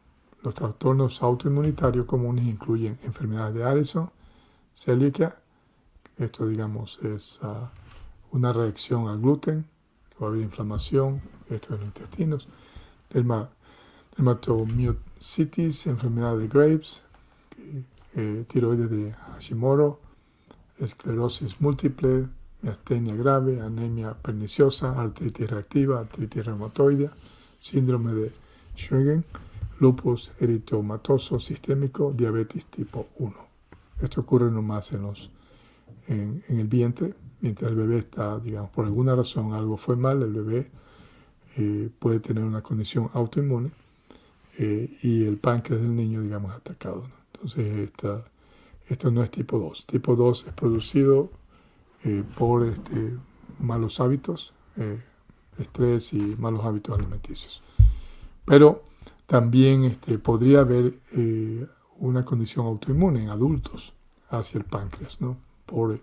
[0.42, 4.10] Los trastornos autoinmunitarios comunes incluyen enfermedades de Addison,
[4.72, 5.36] celiaquia,
[6.16, 7.70] esto digamos es ah,
[8.32, 9.66] una reacción al gluten,
[10.26, 12.48] a haber inflamación, esto en los intestinos,
[14.16, 17.02] dermatomiositis, enfermedad de Graves,
[18.14, 20.00] eh, tiroides de Hashimoto,
[20.78, 22.28] esclerosis múltiple,
[22.62, 27.10] miastenia grave, anemia perniciosa, artritis reactiva, artritis reumatoide,
[27.58, 28.32] síndrome de
[28.76, 29.24] Sjögren,
[29.78, 33.34] lupus eritomatoso sistémico, diabetes tipo 1.
[34.02, 35.30] Esto ocurre nomás en, los,
[36.08, 40.32] en, el vientre, mientras el bebé está, digamos, por alguna razón algo fue mal, el
[40.32, 40.70] bebé
[41.56, 43.70] eh, puede tener una condición autoinmune
[44.58, 47.04] eh, y el páncreas del niño, digamos, atacado.
[47.32, 47.90] Entonces,
[48.88, 49.86] esto no es tipo 2.
[49.86, 51.30] Tipo 2 es producido
[52.04, 53.14] eh, por este,
[53.58, 54.52] malos hábitos,
[55.58, 57.62] estrés y malos hábitos alimenticios.
[58.44, 58.82] Pero
[59.26, 60.94] también este, podría haber
[61.98, 63.92] una condición autoinmune en adultos
[64.30, 65.36] hacia el páncreas, ¿no?
[65.70, 66.00] por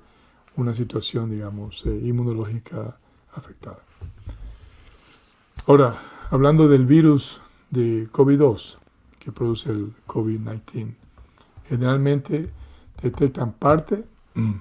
[0.58, 2.98] una situación, digamos, inmunológica
[3.34, 3.80] afectada.
[5.66, 5.96] Ahora,
[6.30, 8.78] hablando del virus de COVID-2
[9.20, 10.96] que produce el COVID-19,
[11.68, 12.50] Generalmente
[13.02, 14.54] detectan parte mm,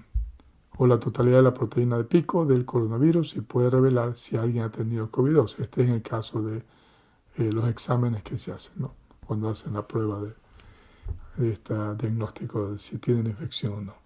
[0.78, 4.64] o la totalidad de la proteína de pico del coronavirus y puede revelar si alguien
[4.64, 5.60] ha tenido COVID-2.
[5.60, 6.64] Este es el caso de
[7.38, 8.94] eh, los exámenes que se hacen, ¿no?
[9.24, 14.05] cuando hacen la prueba de, este diagnóstico de si tienen infección o no.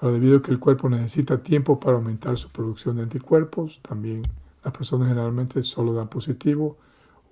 [0.00, 4.22] Ahora, debido a que el cuerpo necesita tiempo para aumentar su producción de anticuerpos, también
[4.64, 6.78] las personas generalmente solo dan positivo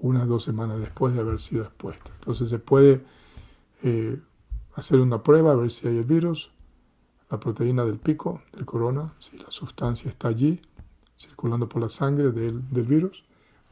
[0.00, 2.12] unas dos semanas después de haber sido expuestas.
[2.18, 3.04] Entonces se puede
[3.83, 4.20] eh,
[4.74, 6.50] hacer una prueba a ver si hay el virus,
[7.31, 10.61] la proteína del pico del corona, si la sustancia está allí,
[11.18, 13.24] circulando por la sangre del, virus,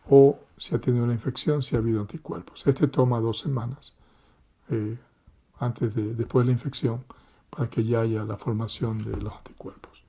[0.08, 2.66] o si ha tenido una infección, si ha habido anticuerpos.
[2.66, 3.94] Este toma dos semanas
[4.70, 4.98] eh,
[5.58, 7.04] antes de, después de la infección
[7.56, 10.02] para que ya haya la formación de los anticuerpos.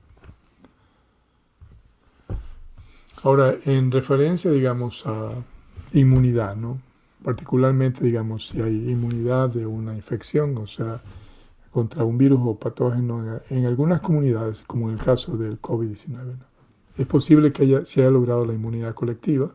[3.24, 5.32] Ahora, en referencia, digamos, a
[5.92, 6.78] inmunidad, ¿no?
[7.22, 11.00] particularmente, digamos, si hay inmunidad de una infección, o sea,
[11.72, 16.36] contra un virus o patógeno en, algunas comunidades, como en el caso del COVID-19.
[16.96, 19.52] Es posible que haya, se haya logrado la inmunidad colectiva.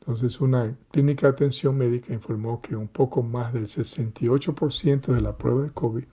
[0.00, 5.36] Entonces, una clínica de atención médica informó que un poco más del 68% de la
[5.36, 6.04] prueba de COVID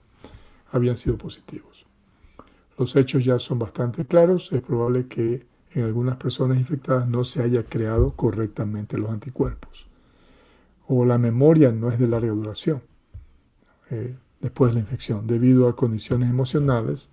[0.70, 1.86] habían sido positivos.
[2.78, 4.52] Los hechos ya son bastante claros.
[4.52, 9.86] Es probable que en algunas personas infectadas no se haya creado correctamente los anticuerpos
[10.88, 12.82] o la memoria no es de larga duración
[13.90, 17.10] eh, después de la infección, debido a condiciones emocionales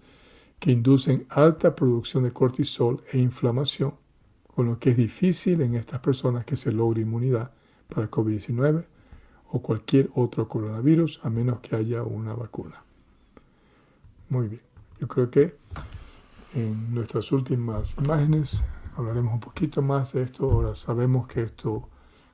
[0.60, 3.96] que inducen alta producción de cortisol e inflamación,
[4.48, 7.52] con lo que es difícil en estas personas que se logre inmunidad
[7.90, 8.86] para COVID-19
[9.52, 12.83] o cualquier otro coronavirus, a menos que haya una vacuna.
[14.34, 14.64] Muy bien,
[15.00, 15.56] yo creo que
[16.56, 18.64] en nuestras últimas imágenes
[18.98, 20.50] hablaremos un poquito más de esto.
[20.50, 21.88] Ahora sabemos que esto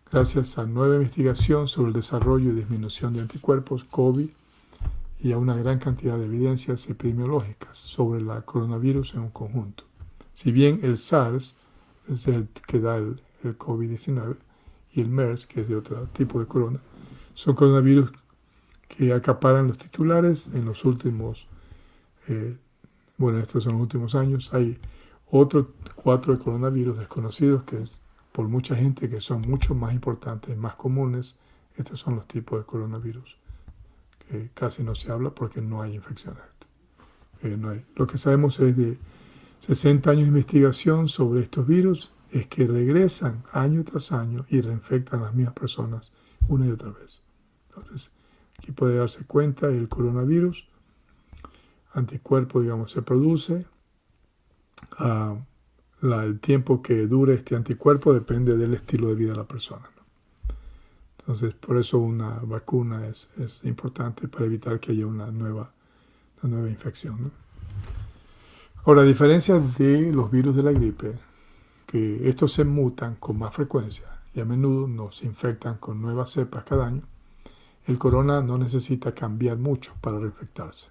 [0.10, 4.30] gracias a nueva investigación sobre el desarrollo y disminución de anticuerpos COVID
[5.20, 9.84] y a una gran cantidad de evidencias epidemiológicas sobre la coronavirus en un conjunto.
[10.34, 11.66] Si bien el SARS
[12.10, 14.38] es el que da el, COVID-19
[14.94, 16.80] y el MERS, que es de otro tipo de corona,
[17.34, 18.14] son coronavirus
[18.88, 21.50] que acaparan los titulares en los últimos,
[22.30, 22.58] eh,
[23.18, 24.54] bueno, estos son los últimos años.
[24.54, 24.80] Hay
[25.30, 28.00] otros cuatro coronavirus desconocidos que es
[28.32, 31.36] por mucha gente que son mucho más importantes, más comunes.
[31.76, 33.40] Estos son los tipos de coronavirus
[34.32, 36.42] eh, casi no se habla porque no hay infecciones.
[37.42, 37.86] Eh, no hay.
[37.96, 38.98] Lo que sabemos es de
[39.60, 45.22] 60 años de investigación sobre estos virus es que regresan año tras año y reinfectan
[45.22, 46.12] a las mismas personas
[46.48, 47.22] una y otra vez.
[47.70, 48.12] Entonces,
[48.58, 50.68] aquí puede darse cuenta el coronavirus,
[51.94, 53.66] anticuerpo, digamos, se produce.
[54.98, 55.36] Ah,
[56.02, 59.90] el tiempo que dure este anticuerpo depende del estilo de vida de la persona.
[61.20, 63.30] Entonces, por eso una vacuna es,
[63.64, 65.72] importante para evitar que haya una nueva,
[66.44, 67.32] infección.
[68.86, 71.14] Ahora, a diferencia de los virus de la gripe,
[71.86, 76.64] que estos se mutan con más frecuencia y a menudo nos infectan con nuevas cepas
[76.64, 77.04] cada año,
[77.86, 80.90] el corona no necesita cambiar mucho para reinfectarse.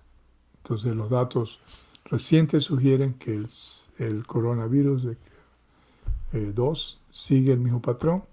[0.69, 1.61] Entonces, los datos
[2.05, 3.43] recientes sugieren que
[3.97, 5.17] el, coronavirus
[6.33, 8.25] 2 eh, sigue el mismo patrón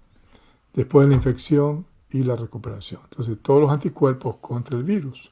[0.74, 3.00] después de la infección y la recuperación.
[3.04, 5.30] Entonces, todos los anticuerpos contra el virus.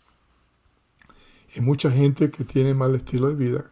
[1.55, 3.71] Y mucha gente que tiene mal estilo de vida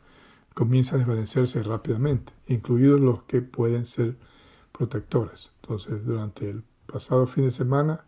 [0.52, 4.18] comienza a desvanecerse rápidamente, incluidos los que pueden ser
[4.72, 5.54] protectores.
[5.62, 8.04] Entonces, durante el pasado fin de semana,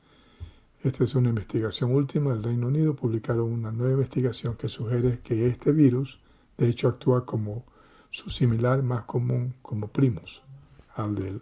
[0.84, 5.46] esta es una investigación última del Reino Unido, publicaron una nueva investigación que sugiere que
[5.46, 6.20] este virus,
[6.58, 7.64] de hecho, actúa como
[8.10, 10.42] su similar más común como primos
[10.94, 11.40] al del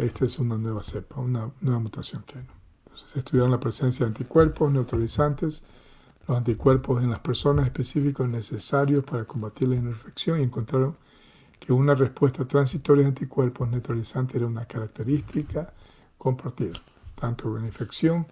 [0.00, 2.46] esta es una nueva cepa, una nueva mutación que hay.
[2.84, 5.62] Entonces estudiaron la presencia de anticuerpos neutralizantes,
[6.26, 10.96] los anticuerpos en las personas específicos necesarios para combatir la infección y encontraron
[11.58, 15.74] que una respuesta transitoria de anticuerpos neutralizantes era una característica
[16.16, 16.78] compartida,
[17.20, 18.26] tanto en la infección,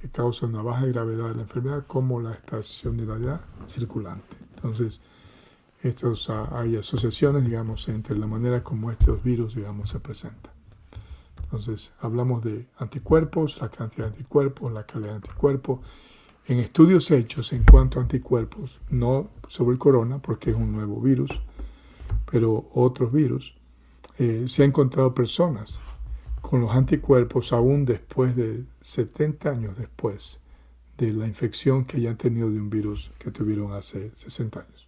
[0.00, 4.36] que causa una baja gravedad de la enfermedad, como la estacionalidad circulante.
[4.56, 5.00] Entonces,
[5.82, 10.52] estos, ah, hay asociaciones, digamos, entre la manera como estos virus, digamos, se presentan.
[11.44, 15.80] Entonces, hablamos de anticuerpos, la cantidad de anticuerpos, la calidad de anticuerpos.
[16.46, 21.00] En estudios hechos en cuanto a anticuerpos, no sobre el corona, porque es un nuevo
[21.00, 21.30] virus,
[22.30, 23.54] pero otros virus,
[24.18, 25.80] eh, se han encontrado personas
[26.50, 30.40] con los anticuerpos aún después de 70 años después
[30.98, 34.86] de la infección que hayan tenido de un virus que tuvieron hace 60 años.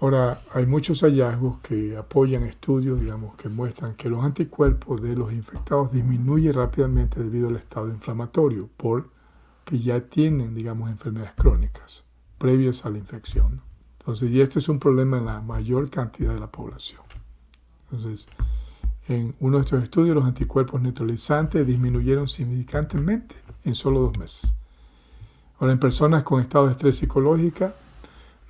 [0.00, 5.32] Ahora, hay muchos hallazgos que apoyan estudios, digamos, que muestran que los anticuerpos de los
[5.32, 12.02] infectados disminuyen rápidamente debido al estado inflamatorio, porque ya tienen, digamos, enfermedades crónicas
[12.36, 13.62] previas a la infección.
[14.00, 17.02] Entonces, y este es un problema en la mayor cantidad de la población.
[17.84, 18.26] Entonces,
[19.08, 24.52] en uno de estos estudios, los anticuerpos neutralizantes disminuyeron significantemente en solo dos meses.
[25.58, 27.74] Ahora, en personas con estado de estrés psicológica,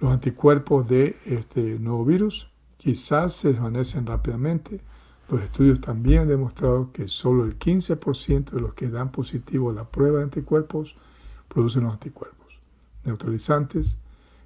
[0.00, 4.80] los anticuerpos de este nuevo virus quizás se desvanecen rápidamente.
[5.28, 9.74] Los estudios también han demostrado que solo el 15% de los que dan positivo a
[9.74, 10.96] la prueba de anticuerpos
[11.48, 12.36] producen los anticuerpos
[13.04, 13.96] neutralizantes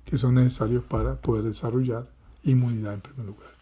[0.04, 2.08] que son necesarios para poder desarrollar
[2.44, 3.59] inmunidad en primer lugar.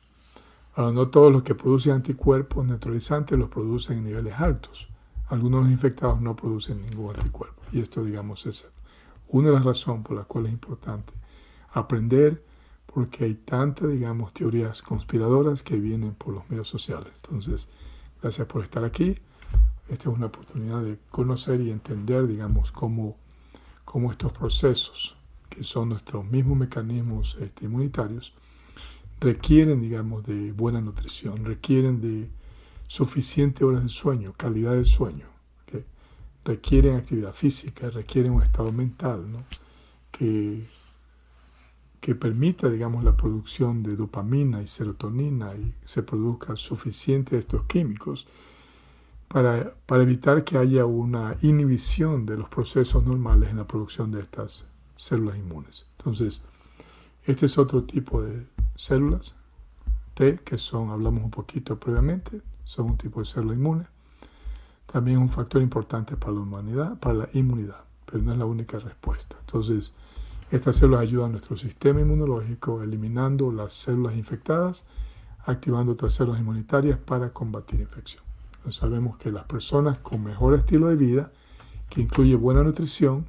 [0.79, 4.89] No todos los que producen anticuerpos neutralizantes los producen en niveles altos.
[5.27, 7.61] Algunos de los infectados no producen ningún anticuerpo.
[7.73, 8.71] Y esto, digamos, es
[9.27, 11.13] una de las razones por las cuales es importante
[11.73, 12.45] aprender
[12.87, 17.13] porque hay tantas, digamos, teorías conspiradoras que vienen por los medios sociales.
[17.25, 17.69] Entonces,
[18.23, 19.17] gracias por estar aquí.
[19.89, 23.17] Esta es una oportunidad de conocer y entender, digamos, cómo,
[23.85, 25.17] cómo estos procesos,
[25.49, 28.33] que son nuestros mismos mecanismos este, inmunitarios,
[29.21, 32.29] requieren, digamos, de buena nutrición, requieren de
[32.87, 35.27] suficiente horas de sueño, calidad de sueño,
[36.45, 39.27] requieren actividad física, requieren un estado mental,
[40.11, 40.65] que
[42.01, 47.65] que permita, digamos, la producción de dopamina y serotonina y se produzca suficiente de estos
[47.65, 48.27] químicos
[49.27, 54.21] para, para evitar que haya una inhibición de los procesos normales en la producción de
[54.21, 54.65] estas
[54.97, 55.87] células inmunes.
[55.99, 56.43] Entonces,
[57.27, 58.47] este es otro tipo de
[58.79, 59.35] células
[60.15, 63.87] T, que son, hablamos un poquito previamente, son un tipo de célula inmune.
[64.87, 68.79] También un factor importante para la humanidad, para la inmunidad, pero no es la única
[68.79, 69.37] respuesta.
[69.41, 69.95] Entonces,
[70.53, 74.85] estas células ayudan a nuestro sistema inmunológico eliminando las células infectadas,
[75.45, 78.23] activando otras células inmunitarias para combatir infección.
[78.71, 81.33] sabemos que las personas con mejor estilo de vida,
[81.91, 83.27] que incluye buena nutrición,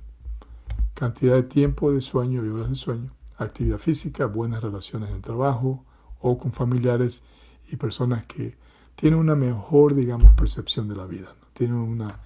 [0.93, 5.85] cantidad de tiempo de sueño y horas de sueño, actividad física, buenas relaciones en trabajo
[6.19, 7.23] o con familiares
[7.71, 8.57] y personas que
[8.95, 12.19] tienen una mejor, digamos, percepción de la vida, tienen una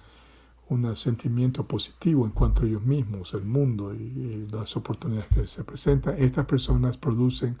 [0.68, 5.64] un sentimiento positivo en cuanto a ellos mismos, el mundo y, las oportunidades que se
[5.64, 7.58] presentan, estas personas producen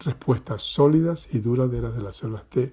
[0.00, 2.72] respuestas sólidas y duraderas de las células T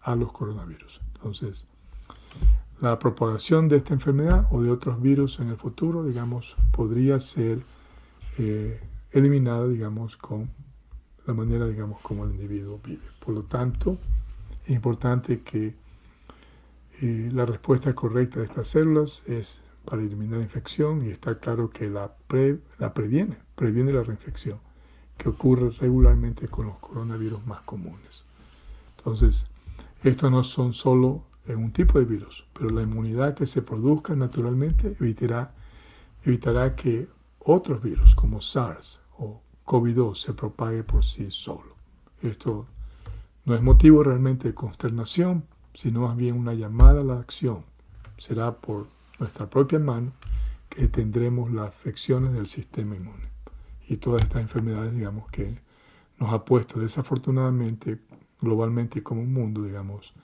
[0.00, 1.00] a los coronavirus.
[1.14, 1.66] Entonces,
[2.80, 7.58] la propagación de esta enfermedad o de otros virus en el futuro, digamos, podría ser
[8.38, 8.80] eh,
[9.18, 10.50] eliminada, digamos, con
[11.26, 13.02] la manera, digamos, como el individuo vive.
[13.24, 13.96] Por lo tanto,
[14.64, 15.74] es importante que
[17.00, 21.70] eh, la respuesta correcta de estas células es para eliminar la infección y está claro
[21.70, 22.12] que la,
[22.78, 24.58] la previene, previene la reinfección,
[25.16, 28.24] que ocurre regularmente con los coronavirus más comunes.
[28.98, 29.46] Entonces,
[30.02, 34.96] estos no son solo un tipo de virus, pero la inmunidad que se produzca naturalmente
[35.00, 35.54] evitará,
[36.24, 37.08] evitará que
[37.38, 39.00] otros virus como SARS
[39.66, 41.74] COVID-2 se propague por sí solo.
[42.22, 42.66] Esto
[43.44, 45.44] no es motivo realmente de consternación,
[45.74, 47.64] sino más bien una llamada a la acción.
[48.16, 48.86] Será por
[49.18, 50.12] nuestra propia mano
[50.68, 53.28] que tendremos las afecciones del sistema inmune
[53.88, 55.58] y todas estas enfermedades, digamos, que
[56.18, 58.00] nos ha puesto desafortunadamente
[58.40, 60.14] globalmente como un mundo, digamos,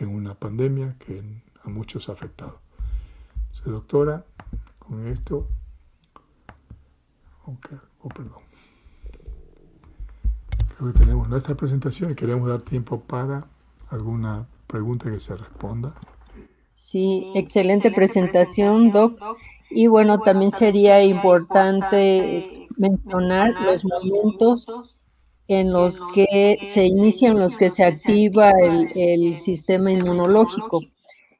[0.00, 1.22] en una pandemia que
[1.64, 2.60] a muchos ha afectado.
[3.34, 4.24] Entonces, doctora,
[4.78, 5.48] con esto,
[7.44, 8.51] okay, oh, perdón.
[10.82, 13.46] Creo que tenemos nuestra presentación y queremos dar tiempo para
[13.90, 15.94] alguna pregunta que se responda.
[16.74, 19.16] Sí, excelente, presentación, Doc.
[19.70, 24.98] Y bueno, también sería importante mencionar los momentos
[25.46, 30.80] en los que se inician, los que se activa el, sistema inmunológico.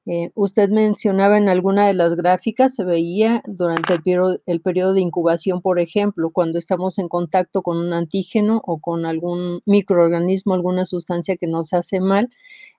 [0.05, 4.95] Eh, usted mencionaba en alguna de las gráficas, se veía durante el periodo, el periodo
[4.95, 10.55] de incubación, por ejemplo, cuando estamos en contacto con un antígeno o con algún microorganismo,
[10.55, 12.31] alguna sustancia que nos hace mal,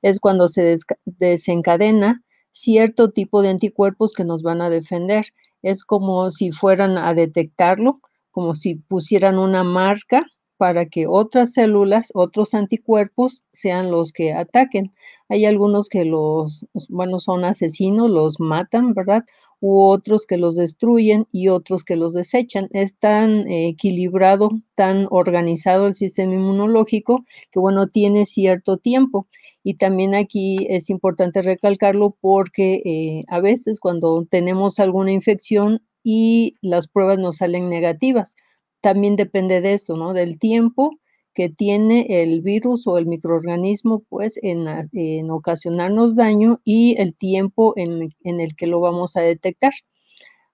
[0.01, 5.27] es cuando se desencadena cierto tipo de anticuerpos que nos van a defender.
[5.61, 8.01] Es como si fueran a detectarlo,
[8.31, 10.25] como si pusieran una marca
[10.63, 14.93] para que otras células, otros anticuerpos sean los que ataquen.
[15.27, 19.25] Hay algunos que los, bueno, son asesinos, los matan, ¿verdad?
[19.59, 22.69] U otros que los destruyen y otros que los desechan.
[22.71, 29.27] Es tan equilibrado, tan organizado el sistema inmunológico que, bueno, tiene cierto tiempo.
[29.65, 36.55] Y también aquí es importante recalcarlo porque eh, a veces cuando tenemos alguna infección y
[36.61, 38.37] las pruebas nos salen negativas,
[38.83, 40.13] también depende de eso, ¿no?
[40.13, 40.99] Del tiempo
[41.33, 48.11] que tiene el virus o el microorganismo, pues, en, ocasionarnos daño y el tiempo en,
[48.23, 49.71] el que lo vamos a detectar.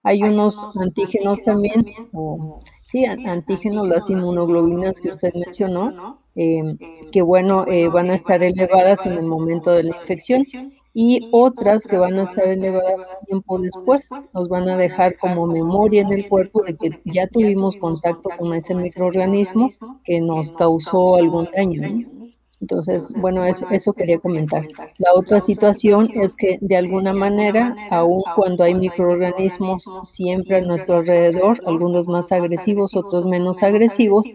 [0.04, 1.84] Hay, unos, antígenos, también,
[2.90, 6.78] sí, antígenos, las inmunoglobinas que usted mencionó, em,
[7.10, 10.44] que bueno, eh, van a estar elevadas en el momento de la infección
[10.92, 14.08] y otras que van a estar elevadas tiempo después.
[14.34, 18.54] Nos van a dejar como memoria en el cuerpo de que ya tuvimos contacto con
[18.54, 19.70] ese microorganismo
[20.04, 22.19] que nos causó algún daño.
[22.60, 24.68] Entonces, bueno, eso, eso quería comentar.
[24.98, 30.98] La otra situación es que de alguna manera, aun cuando hay microorganismos siempre a nuestro
[30.98, 34.26] alrededor, algunos más agresivos, otros menos agresivos,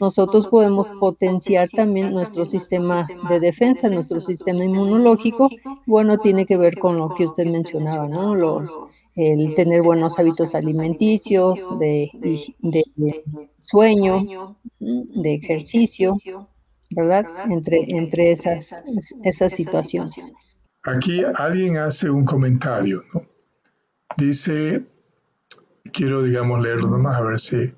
[0.00, 5.48] nosotros podemos potenciar también nuestro sistema de defensa, nuestro sistema inmunológico.
[5.86, 8.34] Bueno, tiene que ver con lo que usted mencionaba, ¿no?
[8.34, 8.80] Los,
[9.14, 12.08] el tener buenos hábitos alimenticios, de,
[12.60, 12.84] de
[13.58, 16.14] sueño, de ejercicio,
[16.94, 17.24] ¿verdad?
[17.50, 18.74] Entre, entre esas,
[19.22, 20.58] esas situaciones.
[20.82, 23.24] Aquí alguien hace un comentario, ¿no?
[24.16, 24.84] Dice,
[25.92, 27.74] quiero, digamos, leerlo nomás a ver si...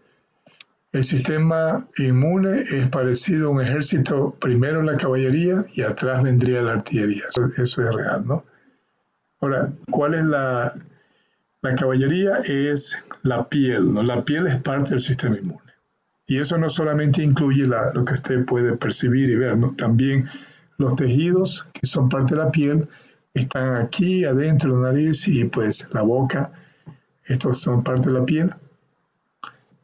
[0.92, 6.74] El sistema inmune es parecido a un ejército, primero la caballería y atrás vendría la
[6.74, 7.24] artillería.
[7.56, 8.44] Eso, es real, ¿no?
[9.40, 10.72] Ahora, ¿cuál es la,
[11.62, 12.36] la caballería?
[12.46, 14.04] Es la piel, ¿no?
[14.04, 15.73] La piel es parte del sistema inmune.
[16.26, 20.28] Y eso no solamente incluye lo que usted puede percibir y ver, también
[20.78, 22.88] los tejidos que son parte de la piel
[23.34, 26.52] están aquí adentro de nariz y pues la boca,
[27.24, 28.54] estos son parte de la piel.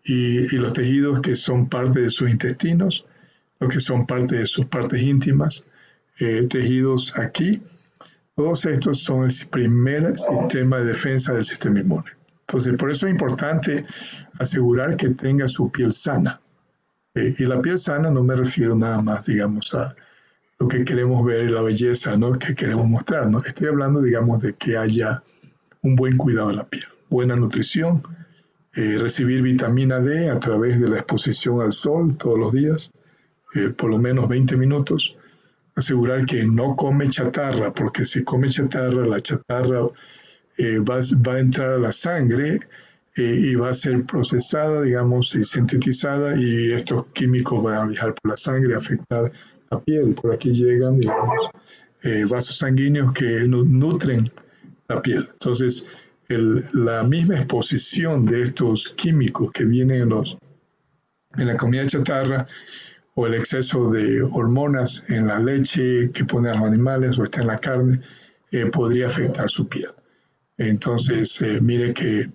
[0.02, 3.06] Y, los tejidos que son parte de sus intestinos,
[3.58, 5.68] los que son parte de sus partes íntimas,
[6.18, 7.62] eh, tejidos aquí,
[8.34, 12.19] todos estos son el primer sistema de defensa del sistema inmune.
[12.50, 13.86] Entonces, por eso es importante
[14.40, 16.40] asegurar que tenga su piel sana.
[17.14, 19.94] Eh, y la piel sana no me refiero nada más, digamos, a
[20.58, 22.32] lo que queremos ver, la belleza ¿no?
[22.32, 23.30] que queremos mostrar.
[23.30, 23.38] ¿no?
[23.38, 25.22] Estoy hablando, digamos, de que haya
[25.82, 28.02] un buen cuidado de la piel, buena nutrición,
[28.74, 32.90] eh, recibir vitamina D a través de la exposición al sol todos los días,
[33.54, 35.16] eh, por lo menos 20 minutos,
[35.76, 39.86] asegurar que no come chatarra, porque si come chatarra, la chatarra
[40.62, 40.96] eh, va,
[41.32, 42.60] a entrar a la sangre
[43.16, 48.14] eh, y va a ser procesada, digamos, y sintetizada y estos químicos van a viajar
[48.14, 49.32] por la sangre, afectar
[49.70, 50.12] la piel.
[50.12, 51.48] Por aquí llegan, digamos,
[52.02, 54.30] eh, vasos sanguíneos que nutren
[54.86, 55.30] la piel.
[55.32, 55.88] Entonces,
[56.28, 60.36] la misma exposición de estos químicos que vienen en, los,
[61.38, 62.46] en la comida chatarra
[63.14, 67.46] o el exceso de hormonas en la leche que ponen los animales o está en
[67.46, 68.00] la carne,
[68.70, 69.90] podría afectar su piel.
[70.60, 72.30] Entonces, eh, mire que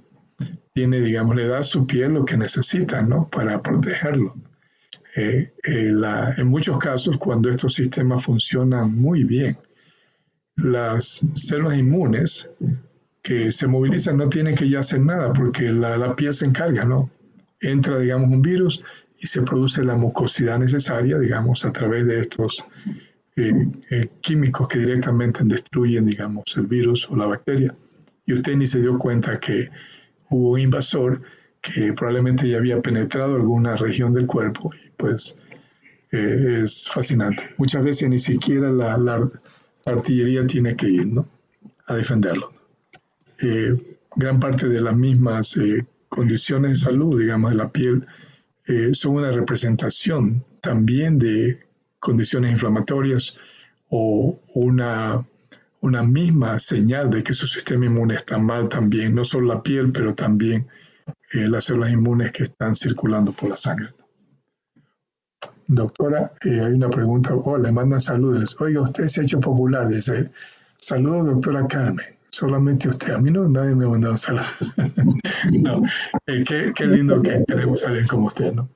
[0.74, 3.30] tiene, digamos, le da a su piel lo que necesita, ¿no?
[3.30, 4.36] Para protegerlo.
[5.16, 9.58] Eh, en muchos casos, cuando estos sistemas funcionan muy bien,
[10.56, 12.50] las células inmunes
[13.22, 17.12] que se movilizan no tienen que ya hacer nada porque la, piel se encarga, ¿no?
[17.62, 18.84] Entra, digamos, un virus
[19.20, 22.66] y se produce la mucosidad necesaria, digamos, a través de estos
[23.36, 27.76] eh, eh, químicos que directamente destruyen, digamos, el virus o la bacteria.
[28.26, 29.70] Y usted ni se dio cuenta que
[30.30, 31.22] hubo un invasor
[31.62, 35.40] que probablemente ya había penetrado alguna región del cuerpo y pues
[36.12, 37.52] eh, es fascinante.
[37.58, 39.30] Muchas veces ni siquiera la,
[39.86, 41.30] artillería tiene que ir ¿no?
[41.86, 42.52] a defenderlo.
[44.16, 45.56] gran parte de las mismas
[46.10, 48.08] condiciones de salud, digamos, de la piel,
[48.68, 51.60] eh, son una representación también de
[52.00, 53.38] condiciones inflamatorias
[53.90, 55.26] o una,
[55.86, 59.92] una misma señal de que su sistema inmune está mal también, no solo la piel,
[59.92, 60.68] pero también
[61.32, 63.90] eh, las células inmunes que están circulando por la sangre.
[65.68, 68.60] Doctora, eh, hay una pregunta, oh, le mandan saludos.
[68.60, 70.32] Oiga, usted se ha hecho popular, dice,
[70.78, 73.14] saludos doctora Carmen solamente usted.
[73.14, 74.48] A mí no, nadie me ha mandado saludos.
[75.52, 75.84] no,
[76.28, 78.70] eh, qué, lindo que tenemos a alguien como usted, ¿no?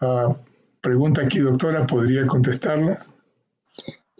[0.00, 0.36] Ah,
[0.80, 3.06] pregunta aquí, doctora, ¿podría contestarla?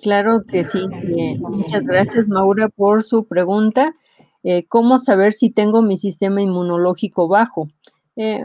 [0.05, 0.79] Claro que sí.
[1.19, 3.93] Eh, muchas gracias, Maura, por su pregunta.
[4.45, 7.69] Eh, ¿Cómo saber si tengo mi sistema inmunológico bajo?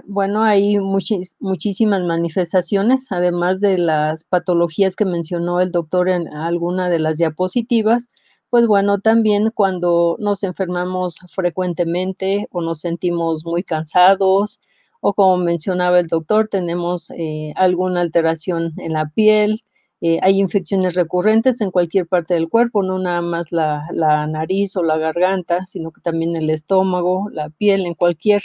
[0.07, 6.97] bueno, hay muchísimas manifestaciones, además de las patologías que mencionó el doctor en alguna de
[6.97, 8.09] las diapositivas
[8.49, 14.59] pues bueno, también cuando nos enfermamos frecuentemente o nos sentimos muy cansados
[15.01, 19.63] o como mencionaba el doctor, tenemos eh, alguna alteración en la piel,
[20.01, 23.85] eh, hay infecciones recurrentes en cualquier parte del cuerpo, no nada más la,
[24.27, 28.41] nariz o la garganta, sino que también el estómago, la piel, en cualquier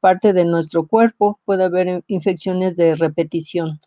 [0.00, 3.80] parte de nuestro cuerpo puede haber infecciones de repetición.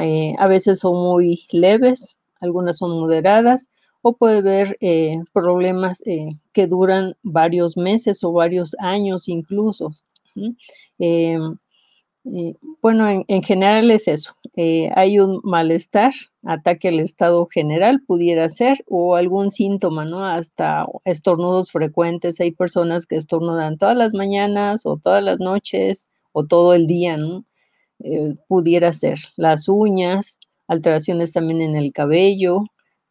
[0.00, 3.68] Eh, a veces son muy leves, algunas son moderadas
[4.02, 6.00] o puede haber eh, problemas
[6.52, 9.92] que duran varios meses o varios años incluso.
[12.24, 14.34] Eh, bueno, en, general es eso.
[14.94, 16.12] hay un malestar,
[16.44, 20.26] ataque al estado general pudiera ser, o algún síntoma, ¿no?
[20.26, 22.40] Hasta estornudos frecuentes.
[22.40, 27.16] Hay personas que estornudan todas las mañanas o todas las noches o todo el día,
[27.16, 27.44] ¿no?
[28.48, 29.18] pudiera ser.
[29.36, 32.62] Las uñas, alteraciones también en el cabello,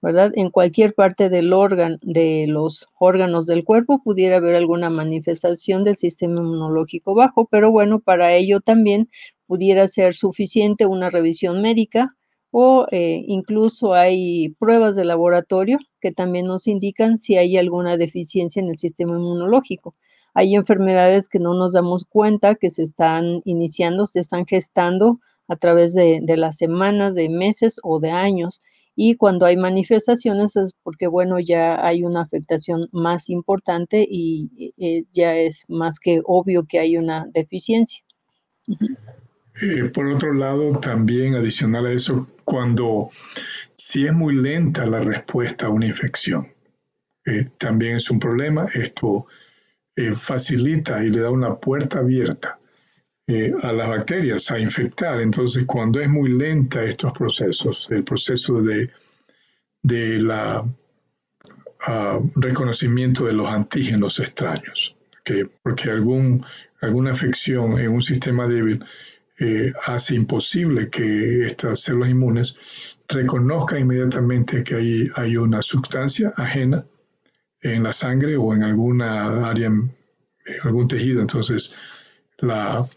[0.01, 0.31] ¿verdad?
[0.35, 5.97] En cualquier parte del órgano, de los órganos del cuerpo pudiera haber alguna manifestación del
[5.97, 9.09] sistema inmunológico bajo, pero bueno, para ello también
[9.45, 12.15] pudiera ser suficiente una revisión médica
[12.51, 18.61] o eh, incluso hay pruebas de laboratorio que también nos indican si hay alguna deficiencia
[18.61, 19.95] en el sistema inmunológico.
[20.33, 25.57] Hay enfermedades que no nos damos cuenta que se están iniciando, se están gestando a
[25.57, 28.61] través de, de las semanas, de meses o de años
[29.01, 35.05] y cuando hay manifestaciones es porque, bueno, ya hay una afectación más importante y eh,
[35.13, 38.03] ya es más que obvio que hay una deficiencia.
[38.67, 43.09] Eh, por otro lado, también adicional a eso, cuando
[43.77, 46.49] si es muy lenta la respuesta a una infección,
[47.25, 48.67] eh, también es un problema.
[48.73, 49.27] Esto
[50.13, 52.58] facilita y le da una puerta abierta
[53.31, 55.21] eh, a las bacterias a infectar.
[55.21, 58.89] Entonces, cuando es muy lenta estos procesos, el proceso de,
[59.83, 60.65] de la
[61.81, 64.95] ah, reconocimiento de los antígenos extraños,
[65.61, 66.43] porque algún,
[66.81, 68.83] alguna afección en un sistema débil
[69.39, 72.57] eh, hace imposible que estas células inmunes
[73.07, 76.83] reconozcan inmediatamente que hay, hay una sustancia ajena
[77.61, 79.71] en la sangre o en alguna área,
[80.63, 81.21] algún tejido.
[81.21, 81.75] Entonces,
[82.39, 82.89] la,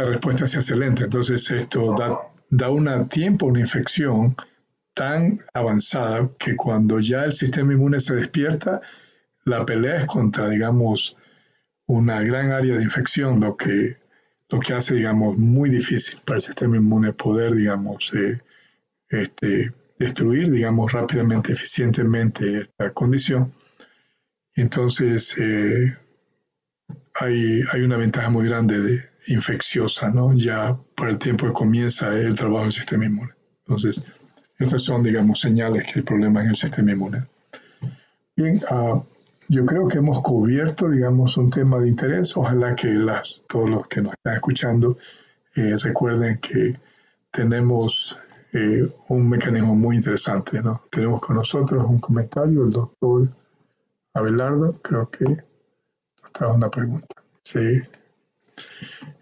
[0.00, 1.04] la respuesta es excelente.
[1.04, 4.34] Entonces esto da, da un tiempo una infección
[4.94, 8.80] tan avanzada que cuando ya el sistema inmune se despierta,
[9.44, 11.16] la pelea es contra, digamos,
[11.86, 13.98] una gran área de infección, lo que,
[14.48, 18.40] lo que hace, digamos, muy difícil para el sistema inmune poder, digamos, eh,
[19.08, 23.52] este, destruir, digamos, rápidamente, eficientemente esta condición.
[24.54, 25.96] Entonces, eh,
[27.14, 30.34] hay, hay, una ventaja muy grande de, infecciosa, ¿no?
[30.34, 33.32] Ya para el tiempo que comienza el trabajo del sistema inmune.
[33.66, 34.06] Entonces,
[34.58, 37.24] estas son, digamos, señales que hay problemas en el sistema inmune.
[38.36, 39.02] Bien, uh,
[39.48, 42.36] yo creo que hemos cubierto, digamos, un tema de interés.
[42.36, 44.96] Ojalá que las, todos los que nos están escuchando
[45.56, 46.78] eh, recuerden que
[47.30, 48.20] tenemos
[48.52, 50.62] eh, un mecanismo muy interesante.
[50.62, 50.82] ¿no?
[50.90, 53.28] Tenemos con nosotros un comentario, el doctor
[54.14, 57.14] Abelardo, creo que nos trae una pregunta.
[57.42, 57.80] Sí.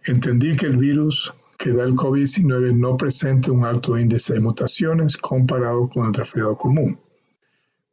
[0.05, 5.17] Entendí que el virus que da el COVID-19 no presenta un alto índice de mutaciones
[5.17, 6.99] comparado con el resfriado común.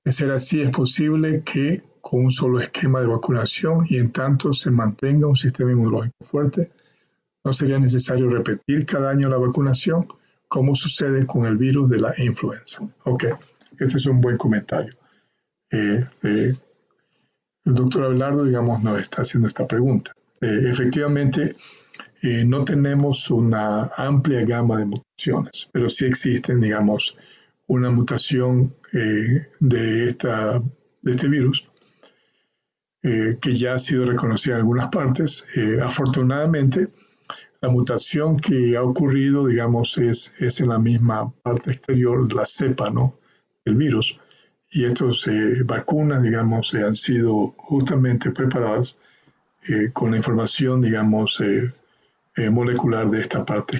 [0.04, 4.54] De ser así, es posible que con un solo esquema de vacunación y en tanto
[4.54, 6.72] se mantenga un sistema inmunológico fuerte,
[7.44, 10.08] no sería necesario repetir cada año la vacunación,
[10.48, 12.88] como sucede con el virus de la influenza.
[13.04, 13.26] Ok,
[13.80, 14.94] este es un buen comentario.
[15.72, 20.15] Eh, el doctor Abelardo, digamos, nos está haciendo esta pregunta.
[20.42, 21.56] Eh, efectivamente,
[22.28, 27.16] eh, no tenemos una amplia gama de mutaciones, pero sí existen, digamos,
[27.68, 30.60] una mutación eh, de, esta,
[31.04, 31.68] de este virus
[33.04, 35.46] eh, que ya ha sido reconocida en algunas partes.
[35.84, 36.88] afortunadamente,
[37.62, 42.90] la mutación que ha ocurrido, digamos, es, es en la misma parte exterior, la cepa,
[42.90, 43.20] ¿no?
[43.64, 44.20] del virus.
[44.72, 45.30] Y estas
[45.64, 48.98] vacunas, digamos, han sido justamente preparadas
[49.94, 51.42] con la información, digamos,
[52.38, 53.80] eh, molecular de esta parte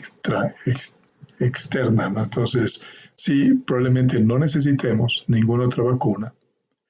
[1.40, 2.14] externa.
[2.24, 6.34] Entonces, sí, probablemente no necesitemos ninguna otra vacuna.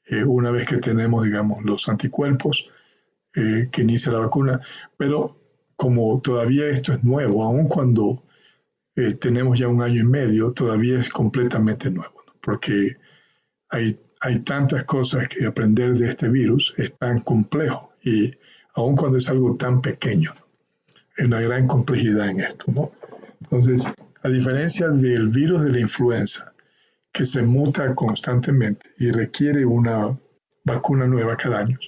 [0.06, 2.70] Eh, una vez que tenemos, digamos, los anticuerpos
[3.34, 4.62] eh, que inicia la vacuna,
[4.96, 5.36] pero
[5.76, 8.22] como todavía esto es nuevo, aun cuando
[9.20, 12.96] tenemos ya un año y medio, todavía es completamente nuevo, porque
[13.68, 18.32] hay, hay tantas cosas que aprender de este virus, es tan complejo, y
[18.76, 20.34] aun cuando es algo tan pequeño
[21.18, 22.66] una gran complejidad en esto.
[22.72, 22.92] ¿no?
[23.42, 26.54] Entonces, a diferencia del virus de la influenza,
[27.12, 30.18] que se muta constantemente y requiere una
[30.66, 31.80] vacuna nueva cada año.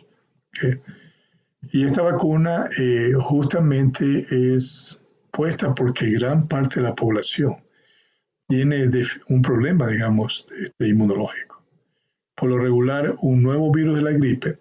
[1.71, 7.57] Y esta vacuna eh, justamente es puesta porque gran parte de la población
[8.47, 8.89] tiene
[9.27, 10.45] un problema, digamos,
[10.79, 11.61] inmunológico.
[12.33, 14.59] Por lo regular, un nuevo virus de la gripe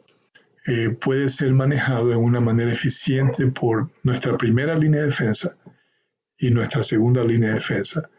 [0.66, 5.56] eh, puede ser manejado de una manera eficiente por nuestra primera línea de defensa
[6.36, 8.10] y nuestra segunda línea de defensa.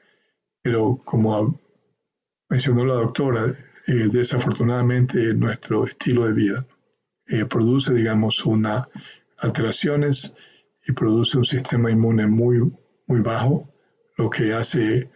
[0.62, 1.60] Pero como
[2.50, 3.46] mencionó la doctora,
[3.88, 6.68] eh, desafortunadamente nuestro estilo de vida
[7.28, 8.88] eh, produce, digamos, una
[9.38, 10.36] alteraciones
[10.88, 12.60] y produce un sistema inmune muy,
[13.08, 13.74] muy bajo,
[14.18, 15.10] lo que hace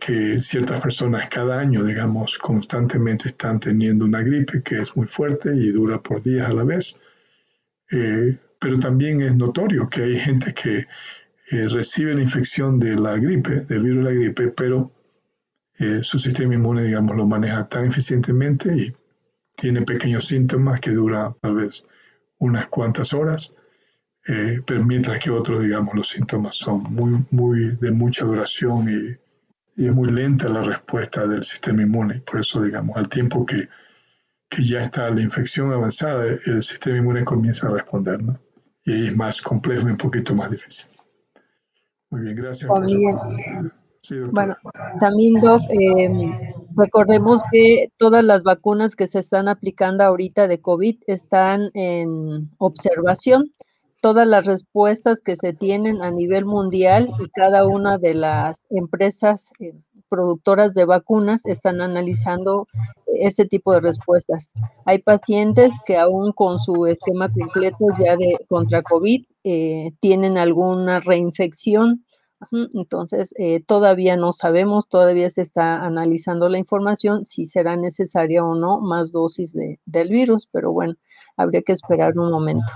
[0.00, 5.54] que ciertas personas cada año, digamos, constantemente están teniendo una gripe que es muy fuerte
[5.54, 6.98] y dura por días a la vez.
[7.92, 10.86] Eh, pero también es notorio que hay gente que
[11.50, 14.90] eh, recibe la infección de la gripe, del virus de la gripe, pero
[15.78, 18.96] eh, su sistema inmune, digamos, lo maneja tan eficientemente y
[19.54, 21.86] tiene pequeños síntomas que duran tal vez
[22.38, 23.52] unas cuantas horas,
[24.66, 29.29] pero mientras que otros, digamos, los síntomas son muy, muy de mucha duración y
[29.80, 32.20] y es muy lenta la respuesta del sistema inmune.
[32.20, 33.66] Por eso, digamos, al tiempo que,
[34.62, 38.38] ya está la infección avanzada, el sistema inmune comienza a responder, ¿no?
[38.84, 40.90] Y ahí es más complejo y un poquito más difícil.
[42.10, 42.70] Muy bien, gracias.
[44.32, 44.54] bueno,
[45.00, 50.96] también, Doc, em, recordemos que todas las vacunas que se están aplicando ahorita de COVID
[51.06, 53.54] están en observación
[54.00, 59.52] todas las respuestas que se tienen a nivel mundial y cada una de las empresas
[59.60, 59.74] eh,
[60.08, 62.66] productoras de vacunas están analizando
[63.06, 64.50] ese tipo de respuestas.
[64.86, 71.00] Hay pacientes que aún con su esquema completo ya de contra COVID eh, tienen alguna
[71.00, 72.04] reinfección.
[72.72, 78.54] Entonces, eh, todavía no sabemos, todavía se está analizando la información si será necesaria o
[78.54, 80.94] no más dosis de, del virus, pero bueno,
[81.36, 82.72] habría que esperar un momento.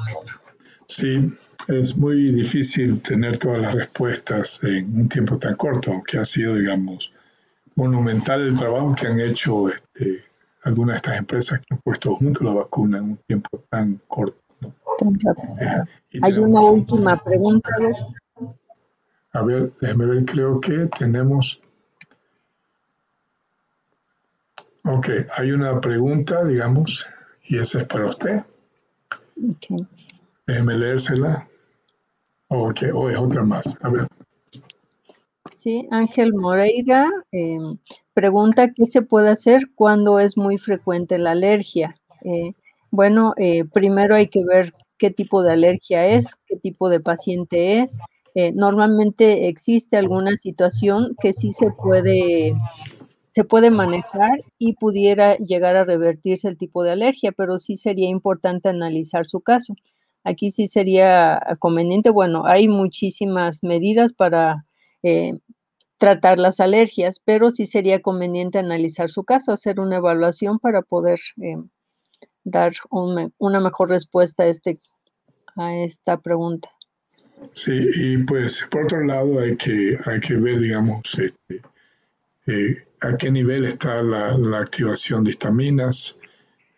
[0.86, 1.32] Sí,
[1.68, 6.54] es muy difícil tener todas las respuestas en un tiempo tan corto, aunque ha sido,
[6.56, 7.12] digamos,
[7.76, 10.22] monumental el trabajo que han hecho este,
[10.62, 14.38] algunas de estas empresas que han puesto junto la vacuna en un tiempo tan corto.
[15.60, 17.70] Eh, Hay una última pregunta.
[19.32, 21.60] A ver, déjeme ver, creo que tenemos...
[24.84, 27.06] Ok, hay una pregunta, digamos,
[27.44, 28.42] y esa es para usted.
[29.56, 29.86] Okay.
[30.46, 31.48] Déjeme leérsela.
[32.48, 33.78] O, o es otra más.
[33.82, 34.06] A ver.
[35.56, 37.78] Sí, Ángel Moreira em,
[38.12, 41.96] pregunta qué se puede hacer cuando es muy frecuente la alergia.
[42.22, 42.52] Eh,
[42.90, 47.80] bueno, eh, primero hay que ver qué tipo de alergia es, qué tipo de paciente
[47.80, 47.96] es.
[48.34, 52.54] Eh, normalmente existe alguna situación que sí se puede
[53.28, 58.08] se puede manejar y pudiera llegar a revertirse el tipo de alergia, pero sí sería
[58.08, 59.74] importante analizar su caso.
[60.24, 64.64] Aquí sí sería conveniente, bueno, hay muchísimas medidas para
[65.02, 65.34] eh,
[65.98, 71.20] tratar las alergias, pero sí sería conveniente analizar su caso, hacer una evaluación para poder
[71.42, 71.56] eh,
[72.42, 74.80] dar una mejor respuesta a, este,
[75.56, 76.70] a esta pregunta.
[77.52, 81.62] Sí, y pues por otro lado hay que, hay que ver, digamos, este,
[82.46, 86.18] eh, a qué nivel está la, activación de histaminas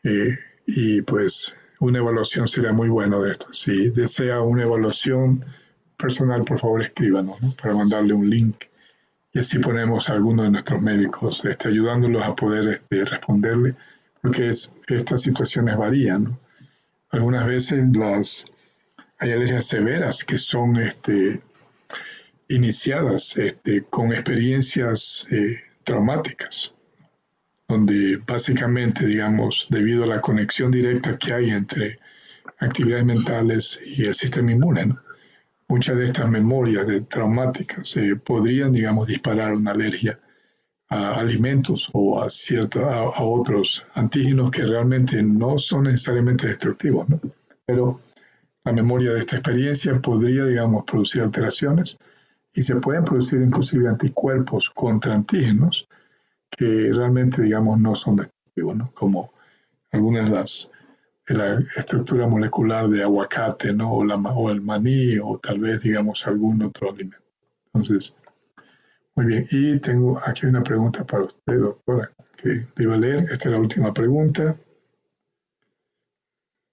[0.04, 0.36] eh,
[0.66, 3.52] y pues una evaluación sería muy bueno de esto.
[3.52, 5.44] Si desea una evaluación
[5.96, 8.64] personal, por favor escríbanos para mandarle un link
[9.36, 13.74] y así ponemos a alguno de nuestros médicos este, ayudándolos a poder este, responderle,
[14.22, 16.38] porque es, estas situaciones varían.
[17.10, 18.50] Algunas veces las,
[19.18, 21.42] hay alergias severas que son este,
[22.48, 26.74] iniciadas este, con experiencias eh, traumáticas,
[27.68, 31.98] donde básicamente, digamos, debido a la conexión directa que hay entre
[32.58, 34.94] actividades mentales y el sistema inmune,
[35.68, 40.18] muchas de estas memorias de traumáticas eh, podrían, digamos, disparar una alergia
[40.88, 47.06] a alimentos o a, a, otros antígenos que realmente no son necesariamente destructivos,
[47.64, 48.00] pero
[48.64, 51.98] la memoria de esta experiencia podría, digamos, producir alteraciones
[52.54, 55.88] y se pueden producir inclusive anticuerpos contra antígenos
[56.50, 58.90] que realmente, digamos, no son destructivos, ¿no?
[58.92, 59.32] como
[59.90, 60.70] algunas de las
[61.26, 63.92] de la estructura molecular de aguacate, ¿no?
[63.94, 67.24] O, la, o el maní, o tal vez, digamos, algún otro alimento.
[67.74, 68.16] Entonces,
[69.16, 69.46] muy bien.
[69.50, 73.24] Y tengo aquí una pregunta para usted, doctora, que debo leer.
[73.24, 74.56] Esta es la última pregunta.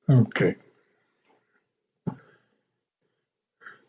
[0.08, 0.42] Ok.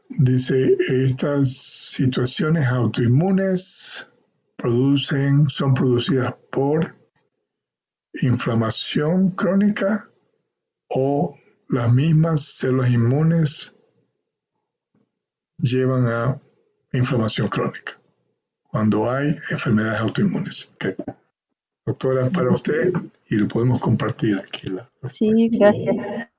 [0.08, 4.10] Dice, estas situaciones autoinmunes
[4.64, 6.96] producen, son producidas por
[8.22, 10.08] inflamación crónica
[10.88, 11.36] o
[11.68, 13.76] las mismas células inmunes
[15.58, 16.40] llevan a
[16.94, 18.00] inflamación crónica
[18.62, 20.72] cuando hay enfermedades autoinmunes.
[21.84, 22.90] Doctora, para usted
[23.28, 24.72] y lo podemos compartir aquí.
[25.10, 26.30] sí, gracias.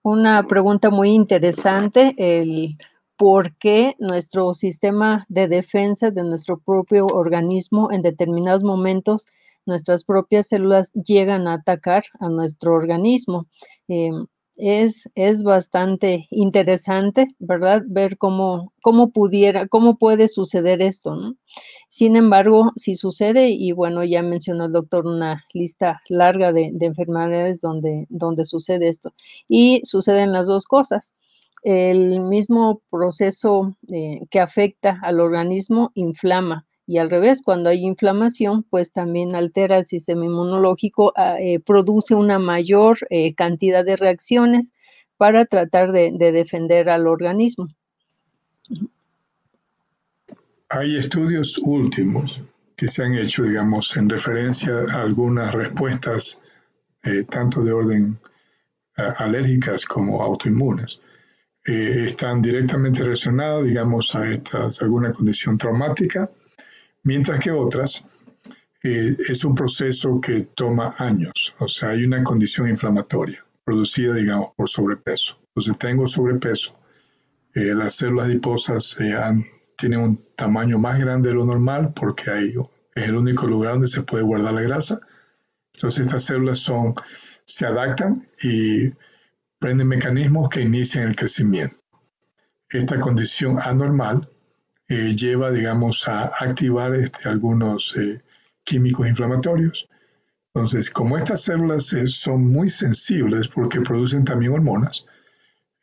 [0.00, 2.78] Una pregunta muy interesante, el
[3.16, 9.26] por qué nuestro sistema de defensa de nuestro propio organismo en determinados momentos
[9.66, 13.46] nuestras propias células llegan a atacar a nuestro organismo.
[13.88, 17.82] Em, es, es, bastante interesante, ¿verdad?
[17.86, 21.36] Ver cómo, cómo pudiera, cómo puede suceder esto, ¿no?
[21.88, 27.60] Sin embargo, si sucede, y bueno, ya mencionó el doctor una lista larga de, enfermedades
[27.60, 29.12] donde, donde sucede esto.
[29.48, 31.14] Y suceden las dos cosas.
[31.62, 38.64] El mismo proceso eh, que afecta al organismo inflama y al revés, cuando hay inflamación,
[38.64, 44.72] pues también altera el sistema inmunológico, ah, eh, produce una mayor eh, cantidad de reacciones
[45.16, 47.68] para tratar de, defender al organismo.
[50.68, 52.42] Hay estudios últimos
[52.74, 56.40] que se han hecho, digamos, en referencia a algunas respuestas,
[57.28, 58.18] tanto de orden
[58.96, 61.00] alérgicas como autoinmunes.
[61.64, 66.28] Están directamente relacionadas, digamos, a, estas, a alguna condición traumática
[67.02, 68.06] mientras que otras
[68.82, 74.50] eh, es un proceso que toma años, o sea, hay una condición inflamatoria producida, digamos,
[74.56, 75.38] por sobrepeso.
[75.48, 76.78] Entonces, tengo sobrepeso,
[77.54, 79.14] eh, las células adiposas eh,
[79.76, 82.54] tienen un tamaño más grande de lo normal porque hay,
[82.94, 85.00] es el único lugar donde se puede guardar la grasa.
[85.74, 86.94] Entonces, estas células son,
[87.44, 88.92] se adaptan y
[89.62, 91.76] prenden mecanismos que inician el crecimiento.
[92.68, 94.28] Esta condición anormal
[94.88, 98.20] eh, lleva, digamos, a activar este, algunos eh,
[98.64, 99.88] químicos inflamatorios.
[100.52, 105.06] Entonces, como estas células eh, son muy sensibles porque producen también hormonas,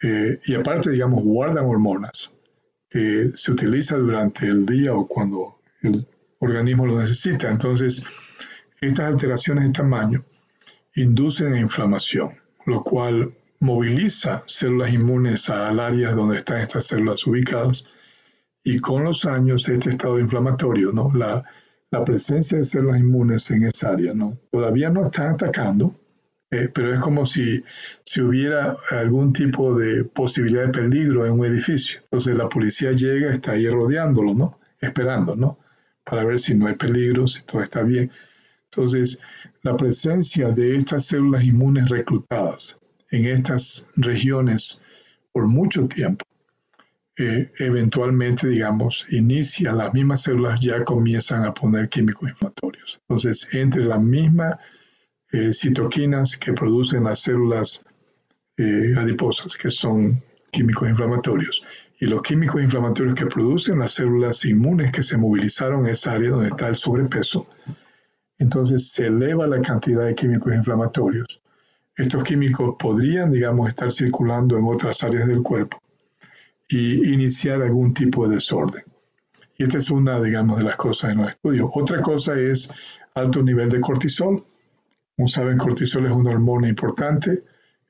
[0.02, 2.34] y aparte, digamos, guardan hormonas,
[2.90, 6.08] que se utiliza durante el día o cuando el
[6.40, 7.50] organismo lo necesita.
[7.50, 8.06] Entonces,
[8.80, 10.24] estas alteraciones de tamaño
[10.96, 17.86] inducen inflamación, lo cual moviliza células inmunes al área donde están estas células ubicadas
[18.64, 21.12] y con los años, este estado inflamatorio, ¿no?
[21.14, 21.44] La,
[21.92, 24.38] la presencia de células inmunes en esa área, ¿no?
[24.52, 26.00] Todavía no están atacando,
[26.52, 27.64] eh, pero es como si,
[28.04, 32.02] si hubiera algún tipo de posibilidad de peligro en un edificio.
[32.04, 34.60] Entonces la policía llega, está ahí rodeándolo, ¿no?
[34.80, 35.60] Esperando, ¿no?
[36.04, 38.12] Para ver si no hay peligro, si todo está bien.
[38.66, 39.20] Entonces,
[39.64, 42.80] la presencia de estas células inmunes reclutadas
[43.12, 44.82] en estas regiones
[45.32, 46.26] por mucho tiempo
[47.20, 53.00] eventualmente, digamos, inicia, las mismas células ya comienzan a poner químicos inflamatorios.
[53.02, 54.58] Entonces, entre las mismas
[55.32, 57.86] eh, citoquinas que producen las células
[58.58, 61.64] eh, adiposas, que son químicos inflamatorios,
[62.00, 66.30] y los químicos inflamatorios que producen las células inmunes que se movilizaron en esa área
[66.30, 67.48] donde está el sobrepeso,
[68.38, 71.42] entonces se eleva la cantidad de químicos inflamatorios.
[72.00, 75.82] Estos químicos podrían, digamos, estar circulando en otras áreas del cuerpo
[76.70, 78.86] y iniciar algún tipo de desorden.
[79.58, 81.70] Y esta es una, digamos, de las cosas en los estudios.
[81.76, 82.72] Otra cosa es
[83.16, 84.46] alto nivel de cortisol.
[85.18, 87.44] Como saben, cortisol es una hormona importante,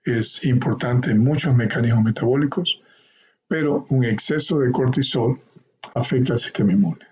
[0.04, 2.82] es importante en muchos mecanismos metabólicos,
[3.48, 5.40] pero un exceso de cortisol
[5.94, 7.06] afecta al sistema inmune.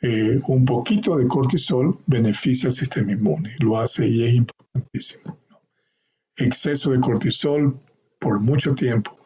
[0.00, 5.41] Eh, un poquito de cortisol beneficia al sistema inmune, lo hace y es importantísimo.
[6.36, 7.78] Exceso de cortisol
[8.18, 9.18] por mucho tiempo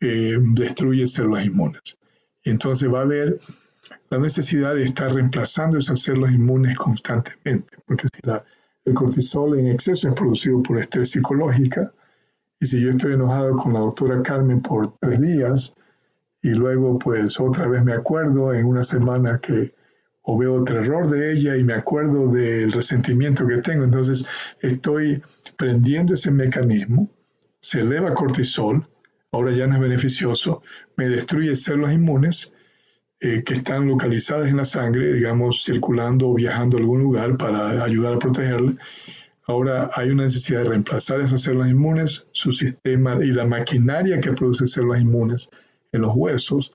[0.00, 1.98] eh, destruye células inmunes.
[2.42, 3.40] Y entonces va a haber
[4.10, 8.20] la necesidad de estar reemplazando esas células inmunes constantemente, porque si
[8.84, 11.92] el cortisol en exceso es producido por estrés psicológica,
[12.60, 15.74] y si yo estoy enojado con la doctora Carmen por tres días,
[16.42, 19.74] y luego pues otra vez me acuerdo en una semana que
[20.30, 24.26] o veo otro error de ella y me acuerdo del resentimiento que tengo, entonces
[24.60, 25.22] estoy
[25.56, 27.08] prendiendo ese mecanismo,
[27.58, 28.86] se eleva cortisol,
[29.32, 30.62] ahora ya no es beneficioso,
[30.98, 32.54] me destruye células inmunes
[33.20, 37.82] eh, que están localizadas en la sangre, digamos, circulando o viajando a algún lugar para
[37.82, 38.74] ayudar a protegerla.
[39.46, 44.32] Ahora hay una necesidad de reemplazar esas células inmunes, su sistema y la maquinaria que
[44.32, 45.48] produce células inmunes
[45.90, 46.74] en los huesos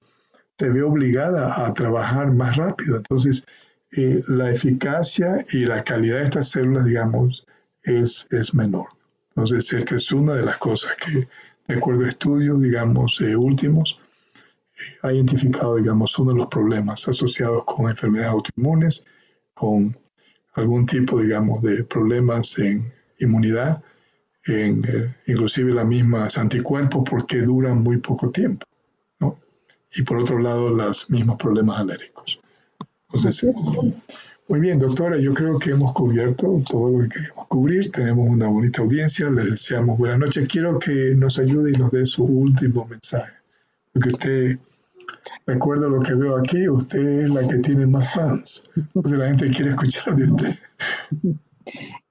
[0.57, 2.97] se ve obligada a trabajar más rápido.
[2.97, 3.45] Entonces,
[3.91, 7.45] eh, la eficacia y la calidad de estas células, digamos,
[7.83, 8.87] es, es menor.
[9.29, 11.27] Entonces, esta es una de las cosas que
[11.67, 13.97] de acuerdo a estudios, digamos, eh, últimos,
[15.01, 19.05] ha identificado, digamos, uno de los problemas asociados con enfermedades autoinmunes,
[19.53, 19.97] con
[20.55, 23.81] algún tipo, digamos, de problemas en inmunidad,
[24.45, 28.65] en, eh, inclusive las mismas anticuerpos, porque duran muy poco tiempo.
[29.95, 32.39] Y por otro lado, los mismos problemas alérgicos.
[33.07, 33.45] Entonces,
[34.47, 37.91] muy bien, doctora, yo creo que hemos cubierto todo lo que queremos cubrir.
[37.91, 40.47] Tenemos una bonita audiencia, les deseamos buenas noches.
[40.47, 43.31] Quiero que nos ayude y nos dé su último mensaje.
[43.93, 44.57] Porque usted,
[45.45, 48.63] de acuerdo a lo que veo aquí, usted es la que tiene más fans.
[48.75, 50.55] Entonces la gente quiere escuchar de usted.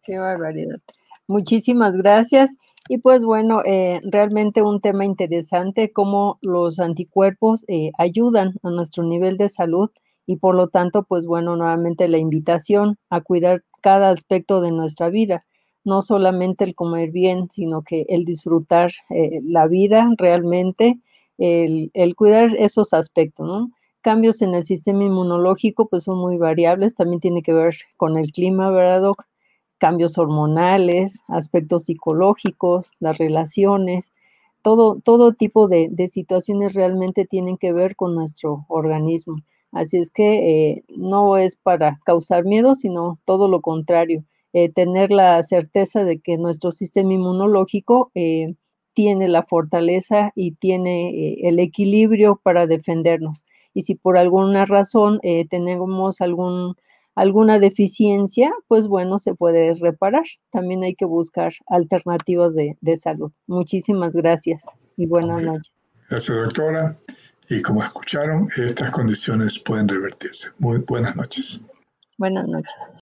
[0.03, 0.81] Qué barbaridad.
[1.27, 2.51] Muchísimas gracias.
[2.93, 9.03] Y pues bueno, eh, realmente un tema interesante, cómo los anticuerpos eh, ayudan a nuestro
[9.03, 9.89] nivel de salud
[10.27, 15.09] y por lo tanto, pues bueno, nuevamente la invitación a cuidar cada aspecto de nuestra
[15.09, 15.47] vida,
[15.85, 21.01] no solamente el comer bien, sino que el disfrutar eh, la vida realmente,
[21.39, 23.71] el, cuidar esos aspectos, ¿no?
[24.03, 28.33] Cambios en el sistema inmunológico, pues son muy variables, también tiene que ver con el
[28.33, 29.25] clima, ¿verdad, Doc?
[29.83, 34.13] Cambios hormonales, aspectos psicológicos, las relaciones,
[34.63, 39.39] todo, todo tipo de, de situaciones realmente tienen que ver con nuestro organismo.
[39.73, 44.23] Así es que eh, no es para causar miedo, sino todo lo contrario,
[44.53, 48.55] eh, tener la certeza de que nuestro sistema inmunológico eh,
[48.95, 53.47] tiene la fortaleza y tiene el equilibrio para defendernos.
[53.75, 55.19] Y si por alguna razón
[55.49, 56.77] tenemos algún,
[57.15, 60.25] alguna deficiencia, pues bueno, se puede reparar.
[60.51, 63.33] También hay que buscar alternativas de, de salud.
[63.47, 65.73] Muchísimas gracias y buenas noches.
[66.09, 66.97] Gracias, doctora.
[67.49, 70.51] Y como escucharon, estas condiciones pueden revertirse.
[70.59, 71.61] Muy buenas noches.
[72.17, 72.75] Buenas noches.